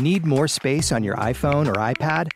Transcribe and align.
Need 0.00 0.24
more 0.24 0.48
space 0.48 0.92
on 0.92 1.04
your 1.04 1.16
iPhone 1.16 1.66
or 1.68 1.74
iPad? 1.74 2.28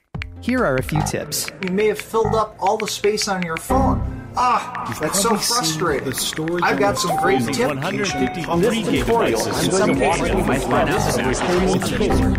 Here 0.42 0.62
are 0.62 0.76
a 0.76 0.82
few 0.82 1.00
tips. 1.02 1.50
You 1.62 1.70
may 1.70 1.86
have 1.86 1.98
filled 1.98 2.34
up 2.34 2.54
all 2.60 2.76
the 2.76 2.86
space 2.86 3.26
on 3.26 3.42
your 3.42 3.56
phone. 3.56 4.02
Ah, 4.36 4.86
You've 4.88 5.00
that's 5.00 5.22
so 5.22 5.30
frustrating. 5.36 6.10
the 6.10 6.14
storage 6.14 6.62
I've 6.62 6.78
got 6.78 6.98
some 6.98 7.16
great 7.22 7.40
is 7.40 7.46
tips. 7.46 7.60
153 7.60 8.82
gigabytes. 8.82 9.64
In 9.64 9.70
some 9.70 9.94
cases, 9.94 10.28
you 10.28 10.44
might 10.44 10.62
run 10.66 10.88
out 10.90 11.18
of. 11.18 12.34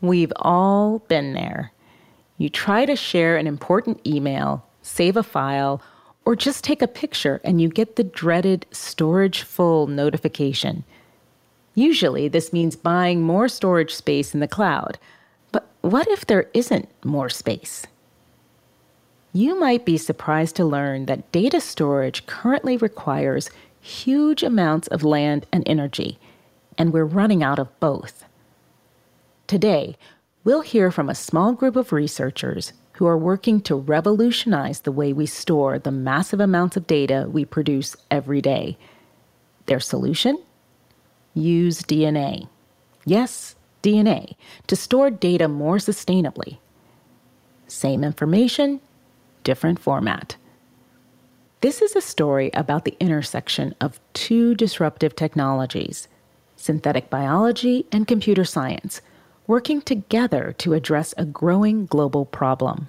We've 0.00 0.32
all 0.36 1.00
been 1.00 1.32
there. 1.32 1.72
You 2.38 2.48
try 2.48 2.86
to 2.86 2.94
share 2.94 3.36
an 3.36 3.48
important 3.48 4.06
email, 4.06 4.64
save 4.82 5.16
a 5.16 5.22
file, 5.24 5.82
or 6.24 6.36
just 6.36 6.62
take 6.62 6.82
a 6.82 6.86
picture 6.88 7.40
and 7.42 7.60
you 7.60 7.68
get 7.68 7.96
the 7.96 8.04
dreaded 8.04 8.66
storage 8.70 9.42
full 9.42 9.88
notification. 9.88 10.84
Usually, 11.74 12.28
this 12.28 12.52
means 12.52 12.76
buying 12.76 13.22
more 13.22 13.48
storage 13.48 13.94
space 13.94 14.34
in 14.34 14.40
the 14.40 14.48
cloud. 14.48 14.98
But 15.52 15.68
what 15.80 16.08
if 16.08 16.26
there 16.26 16.48
isn't 16.52 16.88
more 17.04 17.30
space? 17.30 17.86
You 19.32 19.58
might 19.58 19.86
be 19.86 19.96
surprised 19.96 20.56
to 20.56 20.64
learn 20.64 21.06
that 21.06 21.32
data 21.32 21.60
storage 21.60 22.26
currently 22.26 22.76
requires 22.76 23.50
huge 23.80 24.42
amounts 24.42 24.88
of 24.88 25.02
land 25.02 25.46
and 25.50 25.62
energy, 25.66 26.18
and 26.76 26.92
we're 26.92 27.04
running 27.04 27.42
out 27.42 27.58
of 27.58 27.80
both. 27.80 28.24
Today, 29.46 29.96
we'll 30.44 30.60
hear 30.60 30.90
from 30.90 31.08
a 31.08 31.14
small 31.14 31.52
group 31.52 31.76
of 31.76 31.92
researchers 31.92 32.74
who 32.92 33.06
are 33.06 33.16
working 33.16 33.60
to 33.62 33.74
revolutionize 33.74 34.80
the 34.80 34.92
way 34.92 35.14
we 35.14 35.24
store 35.24 35.78
the 35.78 35.90
massive 35.90 36.40
amounts 36.40 36.76
of 36.76 36.86
data 36.86 37.26
we 37.30 37.44
produce 37.46 37.96
every 38.10 38.42
day. 38.42 38.76
Their 39.66 39.80
solution? 39.80 40.38
Use 41.34 41.82
DNA. 41.82 42.48
Yes, 43.04 43.56
DNA, 43.82 44.34
to 44.66 44.76
store 44.76 45.10
data 45.10 45.48
more 45.48 45.76
sustainably. 45.76 46.58
Same 47.66 48.04
information, 48.04 48.80
different 49.44 49.78
format. 49.78 50.36
This 51.62 51.80
is 51.80 51.96
a 51.96 52.00
story 52.00 52.50
about 52.54 52.84
the 52.84 52.96
intersection 53.00 53.74
of 53.80 54.00
two 54.12 54.54
disruptive 54.54 55.16
technologies 55.16 56.08
synthetic 56.56 57.10
biology 57.10 57.84
and 57.90 58.06
computer 58.06 58.44
science 58.44 59.00
working 59.48 59.80
together 59.80 60.54
to 60.58 60.74
address 60.74 61.12
a 61.16 61.24
growing 61.24 61.86
global 61.86 62.24
problem. 62.24 62.88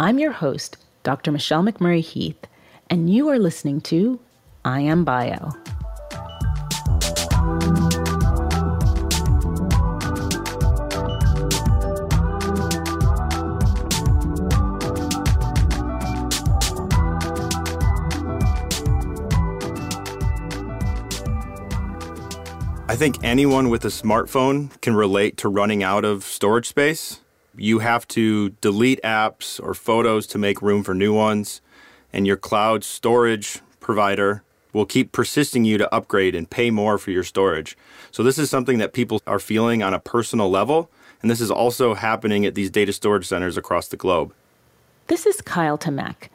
I'm 0.00 0.18
your 0.18 0.32
host, 0.32 0.76
Dr. 1.04 1.30
Michelle 1.30 1.62
McMurry 1.62 2.00
Heath, 2.00 2.46
and 2.88 3.08
you 3.08 3.28
are 3.28 3.38
listening 3.38 3.80
to 3.82 4.18
I 4.64 4.80
Am 4.80 5.04
Bio. 5.04 5.52
I 22.90 22.96
think 22.96 23.22
anyone 23.22 23.68
with 23.68 23.84
a 23.84 23.88
smartphone 23.88 24.68
can 24.80 24.96
relate 24.96 25.36
to 25.36 25.48
running 25.48 25.80
out 25.80 26.04
of 26.04 26.24
storage 26.24 26.66
space. 26.66 27.20
You 27.56 27.78
have 27.78 28.08
to 28.08 28.50
delete 28.60 29.00
apps 29.04 29.62
or 29.62 29.74
photos 29.74 30.26
to 30.26 30.38
make 30.38 30.60
room 30.60 30.82
for 30.82 30.92
new 30.92 31.14
ones, 31.14 31.60
and 32.12 32.26
your 32.26 32.36
cloud 32.36 32.82
storage 32.82 33.60
provider 33.78 34.42
will 34.72 34.86
keep 34.86 35.12
persisting 35.12 35.64
you 35.64 35.78
to 35.78 35.94
upgrade 35.94 36.34
and 36.34 36.50
pay 36.50 36.72
more 36.72 36.98
for 36.98 37.12
your 37.12 37.22
storage. 37.22 37.78
So, 38.10 38.24
this 38.24 38.38
is 38.38 38.50
something 38.50 38.78
that 38.78 38.92
people 38.92 39.22
are 39.24 39.38
feeling 39.38 39.84
on 39.84 39.94
a 39.94 40.00
personal 40.00 40.50
level, 40.50 40.90
and 41.22 41.30
this 41.30 41.40
is 41.40 41.48
also 41.52 41.94
happening 41.94 42.44
at 42.44 42.56
these 42.56 42.70
data 42.70 42.92
storage 42.92 43.28
centers 43.28 43.56
across 43.56 43.86
the 43.86 43.96
globe. 43.96 44.34
This 45.06 45.26
is 45.26 45.40
Kyle 45.42 45.78
Tomek, 45.78 46.28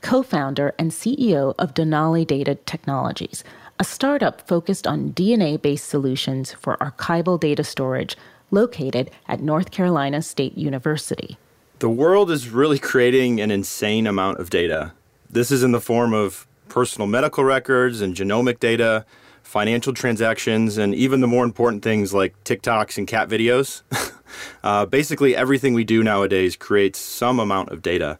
co 0.00 0.22
founder 0.22 0.74
and 0.78 0.90
CEO 0.90 1.54
of 1.58 1.74
Denali 1.74 2.26
Data 2.26 2.54
Technologies, 2.54 3.44
a 3.78 3.84
startup 3.84 4.46
focused 4.46 4.86
on 4.86 5.12
DNA 5.12 5.60
based 5.60 5.88
solutions 5.88 6.52
for 6.52 6.76
archival 6.78 7.38
data 7.38 7.62
storage 7.62 8.16
located 8.50 9.10
at 9.28 9.40
North 9.40 9.70
Carolina 9.70 10.22
State 10.22 10.56
University. 10.56 11.38
The 11.78 11.88
world 11.88 12.30
is 12.30 12.48
really 12.48 12.78
creating 12.78 13.40
an 13.40 13.50
insane 13.50 14.06
amount 14.06 14.40
of 14.40 14.50
data. 14.50 14.92
This 15.30 15.50
is 15.50 15.62
in 15.62 15.70
the 15.72 15.80
form 15.80 16.12
of 16.12 16.46
personal 16.68 17.06
medical 17.06 17.44
records 17.44 18.00
and 18.00 18.16
genomic 18.16 18.58
data, 18.58 19.04
financial 19.42 19.94
transactions, 19.94 20.76
and 20.76 20.94
even 20.94 21.20
the 21.20 21.26
more 21.26 21.44
important 21.44 21.84
things 21.84 22.12
like 22.12 22.34
TikToks 22.44 22.98
and 22.98 23.06
cat 23.06 23.28
videos. 23.28 23.82
uh, 24.64 24.86
basically, 24.86 25.36
everything 25.36 25.74
we 25.74 25.84
do 25.84 26.02
nowadays 26.02 26.56
creates 26.56 26.98
some 26.98 27.38
amount 27.38 27.68
of 27.70 27.80
data. 27.80 28.18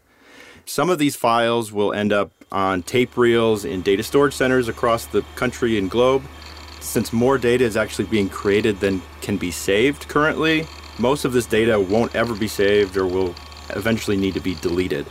Some 0.69 0.91
of 0.91 0.99
these 0.99 1.17
files 1.17 1.73
will 1.73 1.95
end 1.95 2.13
up 2.13 2.31
on 2.53 2.83
tape 2.83 3.17
reels 3.17 3.65
in 3.65 3.81
data 3.81 4.03
storage 4.03 4.35
centers 4.35 4.69
across 4.69 5.07
the 5.07 5.23
country 5.35 5.79
and 5.79 5.91
globe. 5.91 6.23
Since 6.81 7.11
more 7.11 7.39
data 7.39 7.65
is 7.65 7.75
actually 7.75 8.05
being 8.05 8.29
created 8.29 8.79
than 8.79 9.01
can 9.23 9.39
be 9.39 9.51
saved 9.51 10.09
currently, 10.09 10.67
most 10.99 11.25
of 11.25 11.33
this 11.33 11.47
data 11.47 11.81
won't 11.81 12.15
ever 12.15 12.35
be 12.35 12.49
saved 12.49 12.99
or 12.99 13.07
will 13.07 13.35
eventually 13.71 14.19
need 14.19 14.35
to 14.35 14.41
be 14.41 14.57
deleted. 14.57 15.07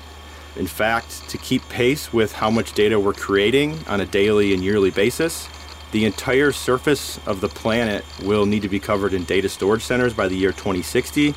In 0.57 0.67
fact, 0.67 1.27
to 1.29 1.39
keep 1.39 1.67
pace 1.69 2.13
with 2.13 2.33
how 2.33 2.51
much 2.51 2.73
data 2.73 2.99
we're 2.99 3.13
creating 3.13 3.79
on 3.87 3.99
a 3.99 4.05
daily 4.05 4.53
and 4.53 4.63
yearly 4.63 4.91
basis, 4.91 5.49
the 5.91 6.05
entire 6.05 6.51
surface 6.51 7.19
of 7.25 7.41
the 7.41 7.49
planet 7.49 8.05
will 8.21 8.45
need 8.45 8.61
to 8.61 8.69
be 8.69 8.79
covered 8.79 9.11
in 9.11 9.23
data 9.23 9.49
storage 9.49 9.83
centers 9.83 10.13
by 10.13 10.27
the 10.27 10.37
year 10.37 10.51
2060. 10.51 11.33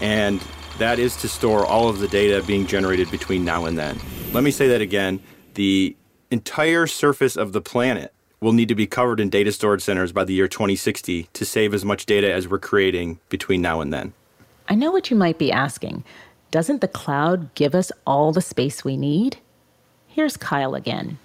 And 0.00 0.42
that 0.78 0.98
is 0.98 1.16
to 1.16 1.28
store 1.28 1.64
all 1.64 1.88
of 1.88 1.98
the 1.98 2.08
data 2.08 2.42
being 2.46 2.66
generated 2.66 3.10
between 3.10 3.44
now 3.44 3.64
and 3.64 3.78
then. 3.78 3.98
Let 4.32 4.44
me 4.44 4.50
say 4.50 4.68
that 4.68 4.80
again. 4.80 5.20
The 5.54 5.96
entire 6.30 6.86
surface 6.86 7.36
of 7.36 7.52
the 7.52 7.60
planet 7.60 8.12
will 8.40 8.52
need 8.52 8.68
to 8.68 8.74
be 8.74 8.86
covered 8.86 9.20
in 9.20 9.30
data 9.30 9.52
storage 9.52 9.82
centers 9.82 10.12
by 10.12 10.24
the 10.24 10.34
year 10.34 10.48
2060 10.48 11.28
to 11.32 11.44
save 11.44 11.72
as 11.72 11.84
much 11.84 12.06
data 12.06 12.32
as 12.32 12.46
we're 12.46 12.58
creating 12.58 13.18
between 13.28 13.62
now 13.62 13.80
and 13.80 13.92
then. 13.92 14.12
I 14.68 14.74
know 14.74 14.90
what 14.90 15.10
you 15.10 15.16
might 15.16 15.38
be 15.38 15.50
asking. 15.50 16.04
Doesn't 16.50 16.80
the 16.80 16.88
cloud 16.88 17.54
give 17.54 17.74
us 17.74 17.90
all 18.06 18.32
the 18.32 18.42
space 18.42 18.84
we 18.84 18.96
need? 18.96 19.38
Here's 20.06 20.36
Kyle 20.36 20.74
again. 20.74 21.18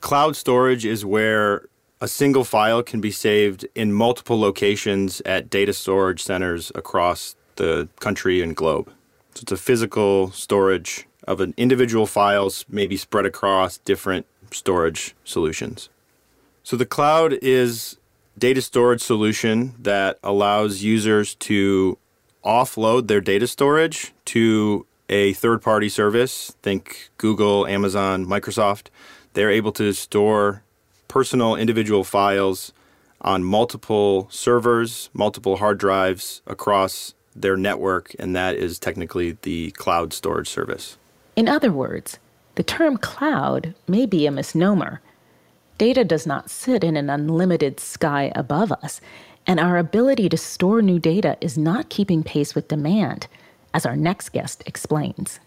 Cloud 0.00 0.36
storage 0.36 0.84
is 0.84 1.04
where 1.04 1.68
a 2.00 2.08
single 2.08 2.44
file 2.44 2.82
can 2.82 3.00
be 3.00 3.10
saved 3.10 3.66
in 3.74 3.92
multiple 3.92 4.38
locations 4.38 5.22
at 5.22 5.48
data 5.48 5.72
storage 5.72 6.22
centers 6.22 6.70
across 6.74 7.34
the 7.56 7.88
country 8.00 8.40
and 8.40 8.54
globe. 8.56 8.88
So 9.34 9.42
it's 9.42 9.52
a 9.52 9.56
physical 9.56 10.30
storage 10.30 11.06
of 11.26 11.40
an 11.40 11.52
individual 11.56 12.06
files, 12.06 12.64
maybe 12.68 12.96
spread 12.96 13.26
across 13.26 13.78
different 13.78 14.26
storage 14.50 15.14
solutions. 15.24 15.88
So 16.62 16.76
the 16.76 16.86
cloud 16.86 17.34
is 17.42 17.98
data 18.38 18.62
storage 18.62 19.02
solution 19.02 19.74
that 19.78 20.18
allows 20.22 20.82
users 20.82 21.34
to 21.36 21.98
offload 22.44 23.08
their 23.08 23.20
data 23.20 23.46
storage 23.46 24.12
to 24.26 24.86
a 25.08 25.32
third 25.34 25.62
party 25.62 25.88
service, 25.88 26.54
think 26.62 27.10
Google, 27.18 27.66
Amazon, 27.66 28.26
Microsoft. 28.26 28.88
They're 29.34 29.50
able 29.50 29.72
to 29.72 29.92
store 29.92 30.62
personal 31.08 31.56
individual 31.56 32.04
files 32.04 32.72
on 33.20 33.42
multiple 33.42 34.28
servers, 34.30 35.10
multiple 35.12 35.56
hard 35.56 35.78
drives 35.78 36.42
across 36.46 37.14
their 37.40 37.56
network, 37.56 38.14
and 38.18 38.34
that 38.34 38.56
is 38.56 38.78
technically 38.78 39.36
the 39.42 39.70
cloud 39.72 40.12
storage 40.12 40.48
service. 40.48 40.96
In 41.36 41.48
other 41.48 41.70
words, 41.70 42.18
the 42.54 42.62
term 42.62 42.96
cloud 42.96 43.74
may 43.86 44.06
be 44.06 44.26
a 44.26 44.30
misnomer. 44.30 45.00
Data 45.78 46.04
does 46.04 46.26
not 46.26 46.50
sit 46.50 46.82
in 46.82 46.96
an 46.96 47.10
unlimited 47.10 47.78
sky 47.78 48.32
above 48.34 48.72
us, 48.72 49.00
and 49.46 49.60
our 49.60 49.76
ability 49.76 50.28
to 50.30 50.36
store 50.36 50.80
new 50.80 50.98
data 50.98 51.36
is 51.40 51.58
not 51.58 51.90
keeping 51.90 52.22
pace 52.22 52.54
with 52.54 52.68
demand, 52.68 53.28
as 53.74 53.84
our 53.84 53.96
next 53.96 54.30
guest 54.30 54.62
explains. 54.66 55.38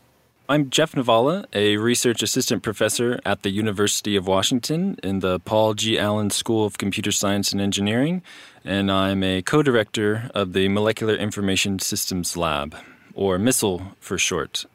I'm 0.48 0.72
Jeff 0.72 0.94
Nivala, 0.94 1.46
a 1.54 1.78
research 1.78 2.24
assistant 2.24 2.64
professor 2.64 3.20
at 3.24 3.44
the 3.44 3.52
University 3.52 4.16
of 4.16 4.26
Washington 4.26 4.98
in 5.04 5.20
the 5.20 5.40
Paul 5.40 5.76
G. 5.76 6.00
Allen 6.00 6.32
School 6.32 6.66
of 6.66 6.80
Computer 6.80 7.12
Science 7.12 7.52
and 7.52 7.62
Engineering, 7.62 8.24
and 8.64 8.92
I'm 8.92 9.24
a 9.24 9.42
co 9.42 9.64
director 9.64 10.30
of 10.34 10.54
the 10.54 10.68
Molecular 10.70 11.16
Information 11.16 11.80
Systems 11.80 12.36
Lab, 12.36 12.76
or 13.14 13.38
MISL 13.38 13.96
for 14.00 14.18
short. 14.18 14.66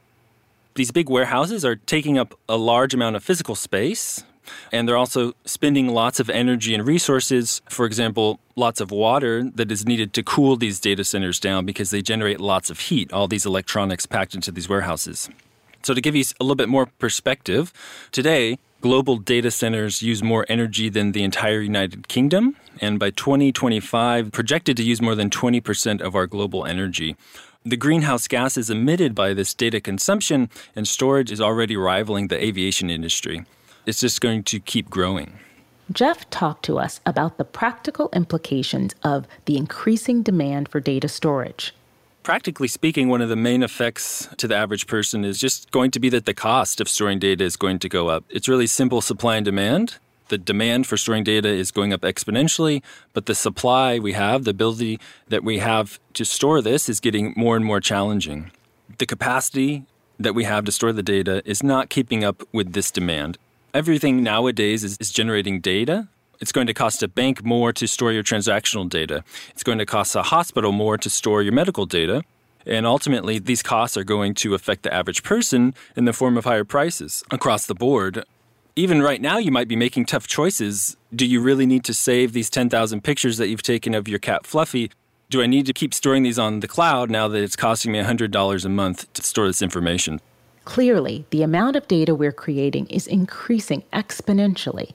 These 0.75 0.91
big 0.91 1.09
warehouses 1.09 1.65
are 1.65 1.77
taking 1.77 2.19
up 2.19 2.39
a 2.49 2.57
large 2.57 2.95
amount 2.95 3.17
of 3.17 3.23
physical 3.23 3.55
space, 3.55 4.25
and 4.73 4.89
they're 4.89 4.97
also 4.97 5.35
spending 5.45 5.89
lots 5.89 6.19
of 6.19 6.29
energy 6.29 6.75
and 6.75 6.87
resources. 6.87 7.63
For 7.69 7.87
example, 7.87 8.41
lots 8.57 8.81
of 8.81 8.91
water 8.91 9.51
that 9.55 9.71
is 9.71 9.87
needed 9.87 10.13
to 10.15 10.23
cool 10.23 10.57
these 10.57 10.81
data 10.81 11.05
centers 11.05 11.39
down 11.39 11.65
because 11.65 11.91
they 11.91 12.03
generate 12.03 12.41
lots 12.41 12.71
of 12.71 12.81
heat, 12.81 13.13
all 13.13 13.29
these 13.29 13.47
electronics 13.47 14.07
packed 14.07 14.35
into 14.35 14.51
these 14.51 14.69
warehouses. 14.69 15.29
So, 15.83 15.93
to 15.95 16.01
give 16.01 16.17
you 16.17 16.25
a 16.41 16.45
little 16.45 16.57
bit 16.57 16.69
more 16.69 16.87
perspective, 16.87 17.73
today 18.11 18.59
global 18.85 19.17
data 19.17 19.51
centers 19.51 20.03
use 20.03 20.23
more 20.23 20.45
energy 20.47 20.91
than 20.91 21.13
the 21.13 21.23
entire 21.23 21.63
United 21.63 22.07
Kingdom, 22.07 22.55
and 22.83 22.99
by 22.99 23.09
2025, 23.09 24.31
projected 24.31 24.77
to 24.77 24.83
use 24.83 25.01
more 25.01 25.15
than 25.15 25.31
20% 25.31 26.03
of 26.03 26.15
our 26.15 26.27
global 26.27 26.67
energy. 26.67 27.17
The 27.65 27.79
greenhouse 27.79 28.29
gases 28.29 28.69
emitted 28.69 29.15
by 29.15 29.33
this 29.33 29.55
data 29.55 29.81
consumption 29.81 30.51
and 30.77 30.87
storage 30.87 31.33
is 31.33 31.41
already 31.41 31.79
rivaling 31.79 32.29
the 32.29 32.45
aviation 32.45 32.91
industry. 32.91 33.47
It's 33.87 34.01
just 34.01 34.21
going 34.21 34.43
to 34.45 34.61
keep 34.61 34.91
growing. 34.91 35.39
Jeff 35.91 36.29
talked 36.29 36.67
to 36.67 36.79
us 36.79 37.01
about 37.07 37.39
the 37.39 37.45
practical 37.47 38.11
implications 38.13 38.95
of 39.03 39.27
the 39.47 39.57
increasing 39.57 40.23
demand 40.23 40.69
for 40.69 40.81
data 40.81 41.09
storage. 41.09 41.73
Practically 42.25 42.69
speaking, 42.69 43.11
one 43.11 43.21
of 43.21 43.29
the 43.29 43.37
main 43.37 43.63
effects 43.63 44.31
to 44.39 44.49
the 44.49 44.57
average 44.57 44.87
person 44.87 45.27
is 45.27 45.39
just 45.39 45.71
going 45.71 45.91
to 45.91 46.01
be 46.01 46.09
that 46.09 46.25
the 46.25 46.33
cost 46.33 46.81
of 46.81 46.89
storing 46.89 47.19
data 47.19 47.45
is 47.45 47.55
going 47.55 47.79
to 47.81 47.89
go 47.89 48.09
up. 48.09 48.25
It's 48.31 48.49
really 48.49 48.67
simple 48.67 49.03
supply 49.03 49.37
and 49.37 49.45
demand. 49.45 49.99
The 50.29 50.39
demand 50.39 50.87
for 50.87 50.97
storing 50.97 51.23
data 51.23 51.51
is 51.51 51.71
going 51.71 51.93
up 51.93 52.01
exponentially, 52.01 52.83
but 53.13 53.27
the 53.27 53.35
supply 53.35 53.99
we 53.99 54.15
have, 54.15 54.45
the 54.45 54.53
ability 54.53 54.99
that 55.29 55.45
we 55.45 55.59
have 55.59 56.01
to 56.15 56.25
store 56.25 56.63
this, 56.63 56.89
is 56.89 56.99
getting 56.99 57.35
more 57.37 57.57
and 57.57 57.65
more 57.65 57.79
challenging. 57.79 58.51
The 58.97 59.05
capacity 59.05 59.85
that 60.19 60.35
we 60.35 60.45
have 60.45 60.65
to 60.65 60.73
store 60.73 60.95
the 60.95 61.03
data 61.03 61.43
is 61.45 61.63
not 61.63 61.91
keeping 61.91 62.25
up 62.25 62.43
with 62.53 62.73
this 62.73 62.91
demand. 62.91 63.37
Everything 63.75 64.23
nowadays 64.23 64.83
is, 64.83 64.97
is 64.99 65.11
generating 65.11 65.61
data, 65.61 66.09
it's 66.41 66.53
going 66.53 66.67
to 66.67 66.75
cost 66.75 67.03
a 67.03 67.09
bank 67.09 67.45
more 67.45 67.73
to 67.73 67.87
store 67.87 68.13
your 68.13 68.23
transactional 68.23 68.89
data. 68.89 69.25
It's 69.51 69.63
going 69.63 69.79
to 69.79 69.87
cost 69.87 70.15
a 70.17 70.23
hospital 70.23 70.73
more 70.73 70.99
to 70.99 71.11
store 71.11 71.43
your 71.43 71.53
medical 71.53 71.87
data. 71.87 72.23
And 72.67 72.87
ultimately, 72.87 73.39
these 73.39 73.63
costs 73.63 73.97
are 73.97 74.05
going 74.05 74.35
to 74.35 74.55
affect 74.55 74.83
the 74.83 74.93
average 74.93 75.23
person 75.23 75.75
in 75.97 76.07
the 76.07 76.13
form 76.13 76.37
of 76.37 76.45
higher 76.45 76.65
prices 76.65 77.23
across 77.31 77.67
the 77.67 77.75
board. 77.75 78.25
Even 78.77 79.03
right 79.03 79.21
now, 79.21 79.39
you 79.39 79.51
might 79.51 79.69
be 79.69 79.77
making 79.77 80.07
tough 80.07 80.27
choices. 80.27 80.97
Do 81.15 81.27
you 81.27 81.41
really 81.41 81.67
need 81.67 81.85
to 81.85 81.95
save 81.95 82.33
these 82.33 82.51
10,000 82.51 83.05
pictures 83.05 83.37
that 83.37 83.49
you've 83.49 83.63
taken 83.63 83.95
of 83.95 84.09
your 84.09 84.19
cat 84.19 84.47
Fluffy? 84.47 84.91
Do 85.31 85.43
I 85.43 85.47
need 85.47 85.67
to 85.67 85.73
keep 85.73 85.95
storing 85.95 86.23
these 86.23 86.39
on 86.39 86.61
the 86.61 86.69
cloud 86.69 87.11
now 87.11 87.29
that 87.29 87.43
it's 87.43 87.57
costing 87.57 87.93
me 87.93 88.01
$100 88.01 88.65
a 88.65 88.69
month 88.69 89.13
to 89.13 89.23
store 89.23 89.47
this 89.47 89.63
information? 89.63 90.21
Clearly, 90.65 91.27
the 91.31 91.43
amount 91.43 91.77
of 91.77 91.87
data 91.87 92.15
we're 92.15 92.33
creating 92.33 92.87
is 92.87 93.07
increasing 93.07 93.83
exponentially 93.93 94.95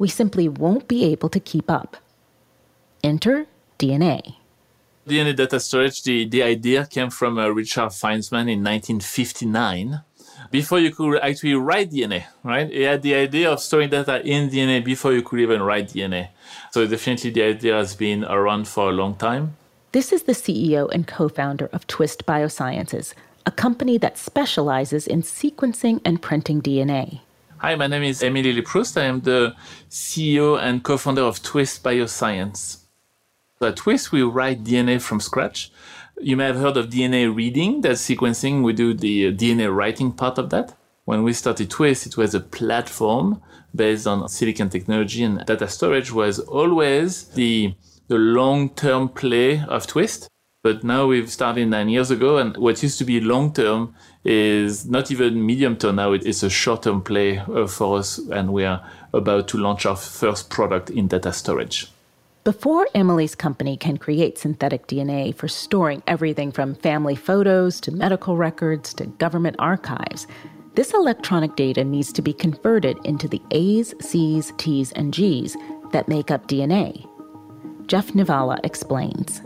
we 0.00 0.08
simply 0.08 0.48
won't 0.48 0.88
be 0.88 1.04
able 1.04 1.28
to 1.28 1.38
keep 1.38 1.70
up. 1.70 1.98
Enter 3.04 3.46
DNA. 3.78 4.36
DNA 5.06 5.36
data 5.36 5.60
storage, 5.60 6.02
the, 6.02 6.26
the 6.26 6.42
idea 6.42 6.86
came 6.86 7.10
from 7.10 7.38
uh, 7.38 7.48
Richard 7.48 7.90
Feynman 7.90 8.48
in 8.48 8.64
1959. 8.64 10.00
Before 10.50 10.78
you 10.78 10.90
could 10.90 11.18
actually 11.18 11.54
write 11.54 11.90
DNA, 11.90 12.24
right? 12.42 12.70
He 12.70 12.82
had 12.82 13.02
the 13.02 13.14
idea 13.14 13.50
of 13.50 13.60
storing 13.60 13.90
data 13.90 14.26
in 14.26 14.48
DNA 14.48 14.82
before 14.82 15.12
you 15.12 15.20
could 15.20 15.38
even 15.38 15.60
write 15.60 15.88
DNA. 15.88 16.28
So 16.70 16.86
definitely 16.86 17.30
the 17.30 17.42
idea 17.42 17.74
has 17.74 17.94
been 17.94 18.24
around 18.24 18.68
for 18.68 18.88
a 18.88 18.92
long 18.92 19.16
time. 19.16 19.56
This 19.92 20.12
is 20.12 20.22
the 20.22 20.32
CEO 20.32 20.90
and 20.90 21.06
co 21.06 21.28
founder 21.28 21.68
of 21.74 21.86
Twist 21.86 22.24
Biosciences, 22.24 23.12
a 23.44 23.50
company 23.50 23.98
that 23.98 24.16
specializes 24.16 25.06
in 25.06 25.20
sequencing 25.20 26.00
and 26.06 26.22
printing 26.22 26.62
DNA. 26.62 27.20
Hi, 27.62 27.74
my 27.74 27.88
name 27.88 28.04
is 28.04 28.22
Emily 28.22 28.54
Leproust. 28.54 28.98
I 28.98 29.04
am 29.04 29.20
the 29.20 29.54
CEO 29.90 30.58
and 30.58 30.82
co-founder 30.82 31.20
of 31.20 31.42
Twist 31.42 31.84
Bioscience. 31.84 32.84
At 33.60 33.76
Twist, 33.76 34.12
we 34.12 34.22
write 34.22 34.64
DNA 34.64 34.98
from 34.98 35.20
scratch. 35.20 35.70
You 36.18 36.38
may 36.38 36.46
have 36.46 36.56
heard 36.56 36.78
of 36.78 36.88
DNA 36.88 37.28
reading, 37.30 37.82
that's 37.82 38.00
sequencing. 38.00 38.62
We 38.62 38.72
do 38.72 38.94
the 38.94 39.26
uh, 39.26 39.32
DNA 39.32 39.70
writing 39.76 40.10
part 40.10 40.38
of 40.38 40.48
that. 40.48 40.74
When 41.04 41.22
we 41.22 41.34
started 41.34 41.68
Twist, 41.68 42.06
it 42.06 42.16
was 42.16 42.34
a 42.34 42.40
platform 42.40 43.42
based 43.76 44.06
on 44.06 44.26
silicon 44.30 44.70
technology 44.70 45.22
and 45.22 45.44
data 45.44 45.68
storage 45.68 46.10
was 46.10 46.38
always 46.38 47.24
the, 47.24 47.74
the 48.08 48.16
long-term 48.16 49.10
play 49.10 49.62
of 49.68 49.86
Twist. 49.86 50.30
But 50.62 50.84
now 50.84 51.06
we've 51.06 51.30
started 51.30 51.68
nine 51.68 51.88
years 51.88 52.10
ago, 52.10 52.36
and 52.36 52.54
what 52.58 52.82
used 52.82 52.98
to 52.98 53.04
be 53.04 53.18
long 53.18 53.54
term 53.54 53.94
is 54.24 54.86
not 54.86 55.10
even 55.10 55.46
medium 55.46 55.76
term 55.76 55.96
now. 55.96 56.12
It's 56.12 56.42
a 56.42 56.50
short 56.50 56.82
term 56.82 57.00
play 57.00 57.38
uh, 57.38 57.66
for 57.66 57.98
us, 57.98 58.18
and 58.18 58.52
we 58.52 58.66
are 58.66 58.84
about 59.14 59.48
to 59.48 59.56
launch 59.56 59.86
our 59.86 59.96
first 59.96 60.50
product 60.50 60.90
in 60.90 61.08
data 61.08 61.32
storage. 61.32 61.86
Before 62.44 62.86
Emily's 62.94 63.34
company 63.34 63.78
can 63.78 63.96
create 63.96 64.36
synthetic 64.36 64.86
DNA 64.86 65.34
for 65.34 65.48
storing 65.48 66.02
everything 66.06 66.52
from 66.52 66.74
family 66.74 67.16
photos 67.16 67.80
to 67.80 67.90
medical 67.90 68.36
records 68.36 68.92
to 68.94 69.06
government 69.06 69.56
archives, 69.58 70.26
this 70.74 70.92
electronic 70.92 71.56
data 71.56 71.84
needs 71.84 72.12
to 72.12 72.20
be 72.20 72.34
converted 72.34 72.98
into 73.04 73.28
the 73.28 73.40
A's, 73.50 73.94
C's, 74.00 74.52
T's, 74.58 74.92
and 74.92 75.14
G's 75.14 75.56
that 75.92 76.06
make 76.06 76.30
up 76.30 76.48
DNA. 76.48 77.06
Jeff 77.86 78.08
Nivala 78.08 78.58
explains. 78.62 79.40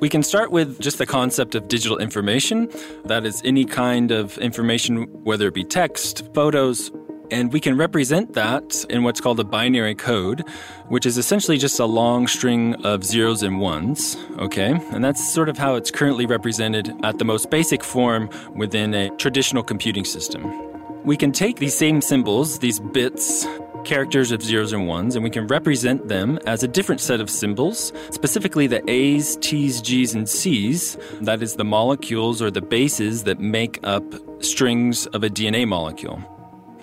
We 0.00 0.08
can 0.08 0.22
start 0.22 0.50
with 0.50 0.80
just 0.80 0.96
the 0.96 1.04
concept 1.04 1.54
of 1.54 1.68
digital 1.68 1.98
information. 1.98 2.70
That 3.04 3.26
is 3.26 3.42
any 3.44 3.66
kind 3.66 4.10
of 4.10 4.38
information, 4.38 5.02
whether 5.24 5.48
it 5.48 5.54
be 5.54 5.62
text, 5.62 6.32
photos, 6.34 6.90
and 7.30 7.52
we 7.52 7.60
can 7.60 7.76
represent 7.76 8.32
that 8.32 8.84
in 8.88 9.02
what's 9.02 9.20
called 9.20 9.38
a 9.40 9.44
binary 9.44 9.94
code, 9.94 10.42
which 10.88 11.04
is 11.04 11.18
essentially 11.18 11.58
just 11.58 11.78
a 11.78 11.84
long 11.84 12.26
string 12.26 12.74
of 12.84 13.04
zeros 13.04 13.42
and 13.42 13.60
ones, 13.60 14.16
okay? 14.38 14.72
And 14.90 15.04
that's 15.04 15.32
sort 15.34 15.50
of 15.50 15.58
how 15.58 15.74
it's 15.74 15.90
currently 15.90 16.24
represented 16.24 16.92
at 17.04 17.18
the 17.18 17.26
most 17.26 17.50
basic 17.50 17.84
form 17.84 18.30
within 18.54 18.94
a 18.94 19.10
traditional 19.16 19.62
computing 19.62 20.06
system. 20.06 20.69
We 21.04 21.16
can 21.16 21.32
take 21.32 21.56
these 21.56 21.76
same 21.76 22.02
symbols, 22.02 22.58
these 22.58 22.78
bits, 22.78 23.46
characters 23.84 24.32
of 24.32 24.42
zeros 24.42 24.74
and 24.74 24.86
ones, 24.86 25.16
and 25.16 25.24
we 25.24 25.30
can 25.30 25.46
represent 25.46 26.08
them 26.08 26.38
as 26.46 26.62
a 26.62 26.68
different 26.68 27.00
set 27.00 27.20
of 27.20 27.30
symbols, 27.30 27.92
specifically 28.10 28.66
the 28.66 28.88
A's, 28.90 29.36
T's, 29.36 29.80
G's, 29.80 30.14
and 30.14 30.28
C's. 30.28 30.98
That 31.22 31.42
is 31.42 31.56
the 31.56 31.64
molecules 31.64 32.42
or 32.42 32.50
the 32.50 32.60
bases 32.60 33.24
that 33.24 33.40
make 33.40 33.80
up 33.82 34.04
strings 34.44 35.06
of 35.08 35.24
a 35.24 35.30
DNA 35.30 35.66
molecule. 35.66 36.22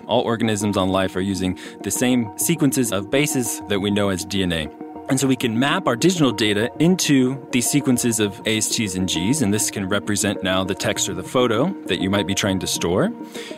All 0.06 0.22
organisms 0.22 0.76
on 0.76 0.88
life 0.88 1.14
are 1.14 1.20
using 1.20 1.56
the 1.82 1.90
same 1.90 2.36
sequences 2.38 2.92
of 2.92 3.10
bases 3.10 3.62
that 3.68 3.78
we 3.78 3.90
know 3.90 4.08
as 4.08 4.26
DNA. 4.26 4.74
And 5.10 5.18
so 5.18 5.26
we 5.26 5.36
can 5.36 5.58
map 5.58 5.86
our 5.86 5.96
digital 5.96 6.30
data 6.30 6.70
into 6.80 7.46
these 7.50 7.68
sequences 7.68 8.20
of 8.20 8.40
A's, 8.46 8.68
T's, 8.68 8.94
and 8.94 9.08
G's, 9.08 9.40
and 9.40 9.54
this 9.54 9.70
can 9.70 9.88
represent 9.88 10.42
now 10.42 10.64
the 10.64 10.74
text 10.74 11.08
or 11.08 11.14
the 11.14 11.22
photo 11.22 11.74
that 11.86 12.00
you 12.00 12.10
might 12.10 12.26
be 12.26 12.34
trying 12.34 12.58
to 12.58 12.66
store. 12.66 13.10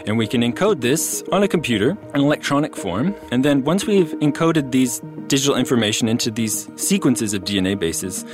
And 0.07 0.17
we 0.17 0.29
can 0.29 0.43
encode 0.43 0.81
this 0.81 1.25
on 1.33 1.43
a 1.43 1.49
computer 1.49 1.99
in 2.15 2.21
electronic 2.21 2.77
form. 2.77 3.17
And 3.33 3.45
then 3.45 3.65
once 3.65 3.85
we've 3.85 4.13
encoded 4.21 4.71
these 4.71 5.01
digital 5.27 5.57
information 5.57 6.09
into 6.09 6.31
these 6.31 6.69
sequences 6.77 7.35
of 7.35 7.43
DNA 7.43 7.77
bases, 7.77 8.25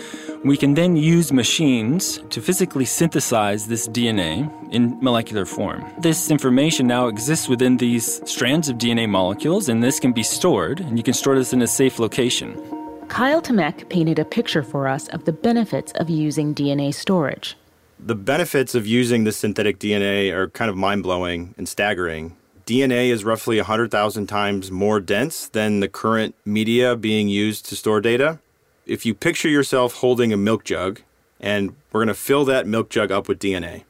we 0.44 0.58
can 0.58 0.74
then 0.74 0.94
use 0.94 1.32
machines 1.32 2.18
to 2.28 2.42
physically 2.42 2.84
synthesize 2.84 3.66
this 3.66 3.88
DNA 3.88 4.50
in 4.72 4.98
molecular 5.00 5.46
form. 5.46 5.84
This 5.98 6.30
information 6.30 6.86
now 6.86 7.06
exists 7.06 7.48
within 7.48 7.78
these 7.78 8.20
strands 8.28 8.68
of 8.68 8.76
DNA 8.76 9.08
molecules, 9.08 9.70
and 9.70 9.82
this 9.82 9.98
can 9.98 10.12
be 10.12 10.22
stored, 10.22 10.80
and 10.80 10.98
you 10.98 11.02
can 11.02 11.14
store 11.14 11.34
this 11.34 11.54
in 11.54 11.62
a 11.62 11.66
safe 11.66 11.98
location. 11.98 12.75
Kyle 13.08 13.40
Tomek 13.40 13.88
painted 13.88 14.18
a 14.18 14.24
picture 14.24 14.62
for 14.62 14.88
us 14.88 15.08
of 15.08 15.24
the 15.24 15.32
benefits 15.32 15.92
of 15.92 16.10
using 16.10 16.54
DNA 16.54 16.92
storage. 16.92 17.56
The 17.98 18.14
benefits 18.14 18.74
of 18.74 18.86
using 18.86 19.24
this 19.24 19.36
synthetic 19.36 19.78
DNA 19.78 20.32
are 20.32 20.48
kind 20.48 20.68
of 20.68 20.76
mind 20.76 21.02
blowing 21.02 21.54
and 21.56 21.68
staggering. 21.68 22.36
DNA 22.66 23.10
is 23.10 23.24
roughly 23.24 23.56
100,000 23.58 24.26
times 24.26 24.70
more 24.70 25.00
dense 25.00 25.48
than 25.48 25.80
the 25.80 25.88
current 25.88 26.34
media 26.44 26.96
being 26.96 27.28
used 27.28 27.64
to 27.66 27.76
store 27.76 28.00
data. 28.00 28.40
If 28.86 29.06
you 29.06 29.14
picture 29.14 29.48
yourself 29.48 29.94
holding 29.94 30.32
a 30.32 30.36
milk 30.36 30.64
jug, 30.64 31.00
and 31.40 31.76
we're 31.92 32.00
going 32.00 32.08
to 32.08 32.14
fill 32.14 32.44
that 32.46 32.66
milk 32.66 32.90
jug 32.90 33.12
up 33.12 33.28
with 33.28 33.38
DNA. 33.38 33.84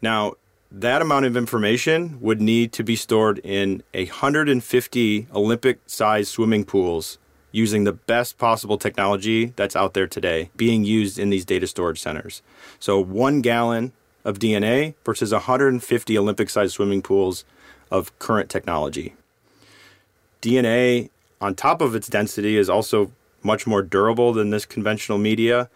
Now, 0.00 0.34
that 0.70 1.02
amount 1.02 1.26
of 1.26 1.36
information 1.36 2.20
would 2.20 2.40
need 2.40 2.72
to 2.74 2.84
be 2.84 2.94
stored 2.94 3.40
in 3.40 3.82
150 3.92 5.26
Olympic 5.34 5.80
sized 5.86 6.28
swimming 6.28 6.64
pools 6.64 7.18
using 7.52 7.84
the 7.84 7.92
best 7.92 8.38
possible 8.38 8.78
technology 8.78 9.52
that's 9.56 9.76
out 9.76 9.94
there 9.94 10.06
today 10.06 10.50
being 10.56 10.84
used 10.84 11.18
in 11.18 11.30
these 11.30 11.44
data 11.44 11.66
storage 11.66 12.00
centers. 12.00 12.42
So, 12.78 13.00
one 13.00 13.40
gallon 13.40 13.92
of 14.24 14.38
DNA 14.38 14.94
versus 15.04 15.32
150 15.32 16.18
Olympic 16.18 16.50
sized 16.50 16.74
swimming 16.74 17.02
pools 17.02 17.44
of 17.90 18.16
current 18.18 18.50
technology. 18.50 19.14
DNA, 20.42 21.10
on 21.40 21.54
top 21.54 21.80
of 21.80 21.94
its 21.94 22.08
density, 22.08 22.56
is 22.56 22.68
also 22.68 23.10
much 23.42 23.66
more 23.66 23.82
durable 23.82 24.32
than 24.32 24.50
this 24.50 24.66
conventional 24.66 25.18
media, 25.18 25.70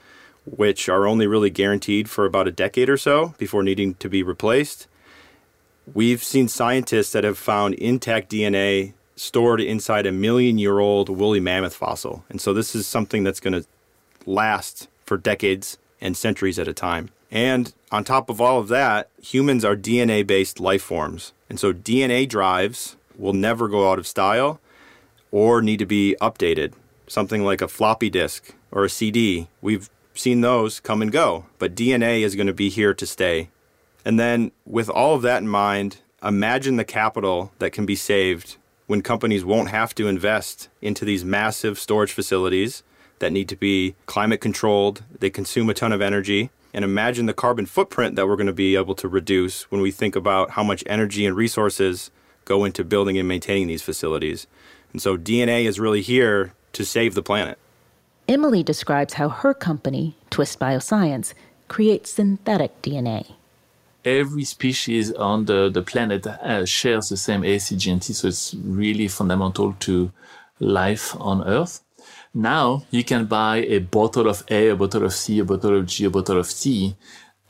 which 0.44 0.88
are 0.88 1.06
only 1.06 1.26
really 1.26 1.50
guaranteed 1.50 2.10
for 2.10 2.26
about 2.26 2.48
a 2.48 2.52
decade 2.52 2.90
or 2.90 2.96
so 2.96 3.34
before 3.38 3.62
needing 3.62 3.94
to 3.94 4.08
be 4.08 4.22
replaced. 4.22 4.86
We've 5.94 6.22
seen 6.22 6.48
scientists 6.48 7.12
that 7.12 7.24
have 7.24 7.38
found 7.38 7.74
intact 7.74 8.30
DNA 8.30 8.92
stored 9.16 9.60
inside 9.60 10.06
a 10.06 10.12
million 10.12 10.58
year 10.58 10.78
old 10.78 11.08
woolly 11.08 11.40
mammoth 11.40 11.74
fossil. 11.74 12.24
And 12.28 12.40
so 12.40 12.52
this 12.52 12.74
is 12.74 12.86
something 12.86 13.24
that's 13.24 13.40
going 13.40 13.52
to 13.52 13.66
last 14.26 14.88
for 15.04 15.16
decades 15.16 15.78
and 16.00 16.16
centuries 16.16 16.58
at 16.58 16.68
a 16.68 16.72
time. 16.72 17.10
And 17.30 17.72
on 17.90 18.04
top 18.04 18.28
of 18.28 18.40
all 18.40 18.58
of 18.58 18.68
that, 18.68 19.08
humans 19.22 19.64
are 19.64 19.76
DNA 19.76 20.26
based 20.26 20.60
life 20.60 20.82
forms. 20.82 21.32
And 21.48 21.58
so 21.58 21.72
DNA 21.72 22.28
drives 22.28 22.96
will 23.16 23.32
never 23.32 23.68
go 23.68 23.90
out 23.90 23.98
of 23.98 24.06
style 24.06 24.60
or 25.30 25.62
need 25.62 25.78
to 25.78 25.86
be 25.86 26.16
updated. 26.20 26.72
Something 27.06 27.44
like 27.44 27.60
a 27.60 27.68
floppy 27.68 28.10
disk 28.10 28.54
or 28.70 28.84
a 28.84 28.90
CD, 28.90 29.48
we've 29.60 29.90
seen 30.14 30.40
those 30.40 30.80
come 30.80 31.02
and 31.02 31.10
go, 31.10 31.46
but 31.58 31.74
DNA 31.74 32.20
is 32.20 32.34
going 32.34 32.46
to 32.46 32.52
be 32.52 32.68
here 32.68 32.94
to 32.94 33.06
stay. 33.06 33.48
And 34.04 34.18
then, 34.18 34.52
with 34.66 34.90
all 34.90 35.14
of 35.14 35.22
that 35.22 35.42
in 35.42 35.48
mind, 35.48 35.98
imagine 36.22 36.76
the 36.76 36.84
capital 36.84 37.52
that 37.58 37.72
can 37.72 37.86
be 37.86 37.94
saved 37.94 38.56
when 38.92 39.00
companies 39.00 39.42
won't 39.42 39.70
have 39.70 39.94
to 39.94 40.06
invest 40.06 40.68
into 40.82 41.06
these 41.06 41.24
massive 41.24 41.78
storage 41.78 42.12
facilities 42.12 42.82
that 43.20 43.32
need 43.32 43.48
to 43.48 43.56
be 43.56 43.94
climate 44.04 44.42
controlled, 44.42 45.02
they 45.18 45.30
consume 45.30 45.70
a 45.70 45.72
ton 45.72 45.92
of 45.92 46.02
energy. 46.02 46.50
And 46.74 46.84
imagine 46.84 47.24
the 47.24 47.32
carbon 47.32 47.64
footprint 47.64 48.16
that 48.16 48.28
we're 48.28 48.36
going 48.36 48.48
to 48.48 48.52
be 48.52 48.76
able 48.76 48.94
to 48.96 49.08
reduce 49.08 49.62
when 49.70 49.80
we 49.80 49.92
think 49.92 50.14
about 50.14 50.50
how 50.50 50.62
much 50.62 50.84
energy 50.84 51.24
and 51.24 51.34
resources 51.34 52.10
go 52.44 52.66
into 52.66 52.84
building 52.84 53.16
and 53.16 53.26
maintaining 53.26 53.66
these 53.66 53.80
facilities. 53.80 54.46
And 54.92 55.00
so 55.00 55.16
DNA 55.16 55.64
is 55.64 55.80
really 55.80 56.02
here 56.02 56.52
to 56.74 56.84
save 56.84 57.14
the 57.14 57.22
planet. 57.22 57.58
Emily 58.28 58.62
describes 58.62 59.14
how 59.14 59.30
her 59.30 59.54
company, 59.54 60.18
Twist 60.28 60.60
Bioscience, 60.60 61.32
creates 61.66 62.10
synthetic 62.10 62.82
DNA. 62.82 63.36
Every 64.04 64.44
species 64.44 65.12
on 65.12 65.44
the, 65.44 65.70
the 65.70 65.82
planet 65.82 66.26
uh, 66.26 66.66
shares 66.66 67.08
the 67.08 67.16
same 67.16 67.42
ACGNT, 67.42 68.14
so 68.14 68.28
it's 68.28 68.54
really 68.54 69.06
fundamental 69.06 69.74
to 69.80 70.10
life 70.58 71.14
on 71.20 71.44
Earth. 71.46 71.82
Now 72.34 72.84
you 72.90 73.04
can 73.04 73.26
buy 73.26 73.58
a 73.58 73.78
bottle 73.78 74.28
of 74.28 74.42
A, 74.50 74.70
a 74.70 74.76
bottle 74.76 75.04
of 75.04 75.12
C, 75.12 75.38
a 75.38 75.44
bottle 75.44 75.78
of 75.78 75.86
G, 75.86 76.04
a 76.04 76.10
bottle 76.10 76.38
of 76.38 76.50
T. 76.50 76.96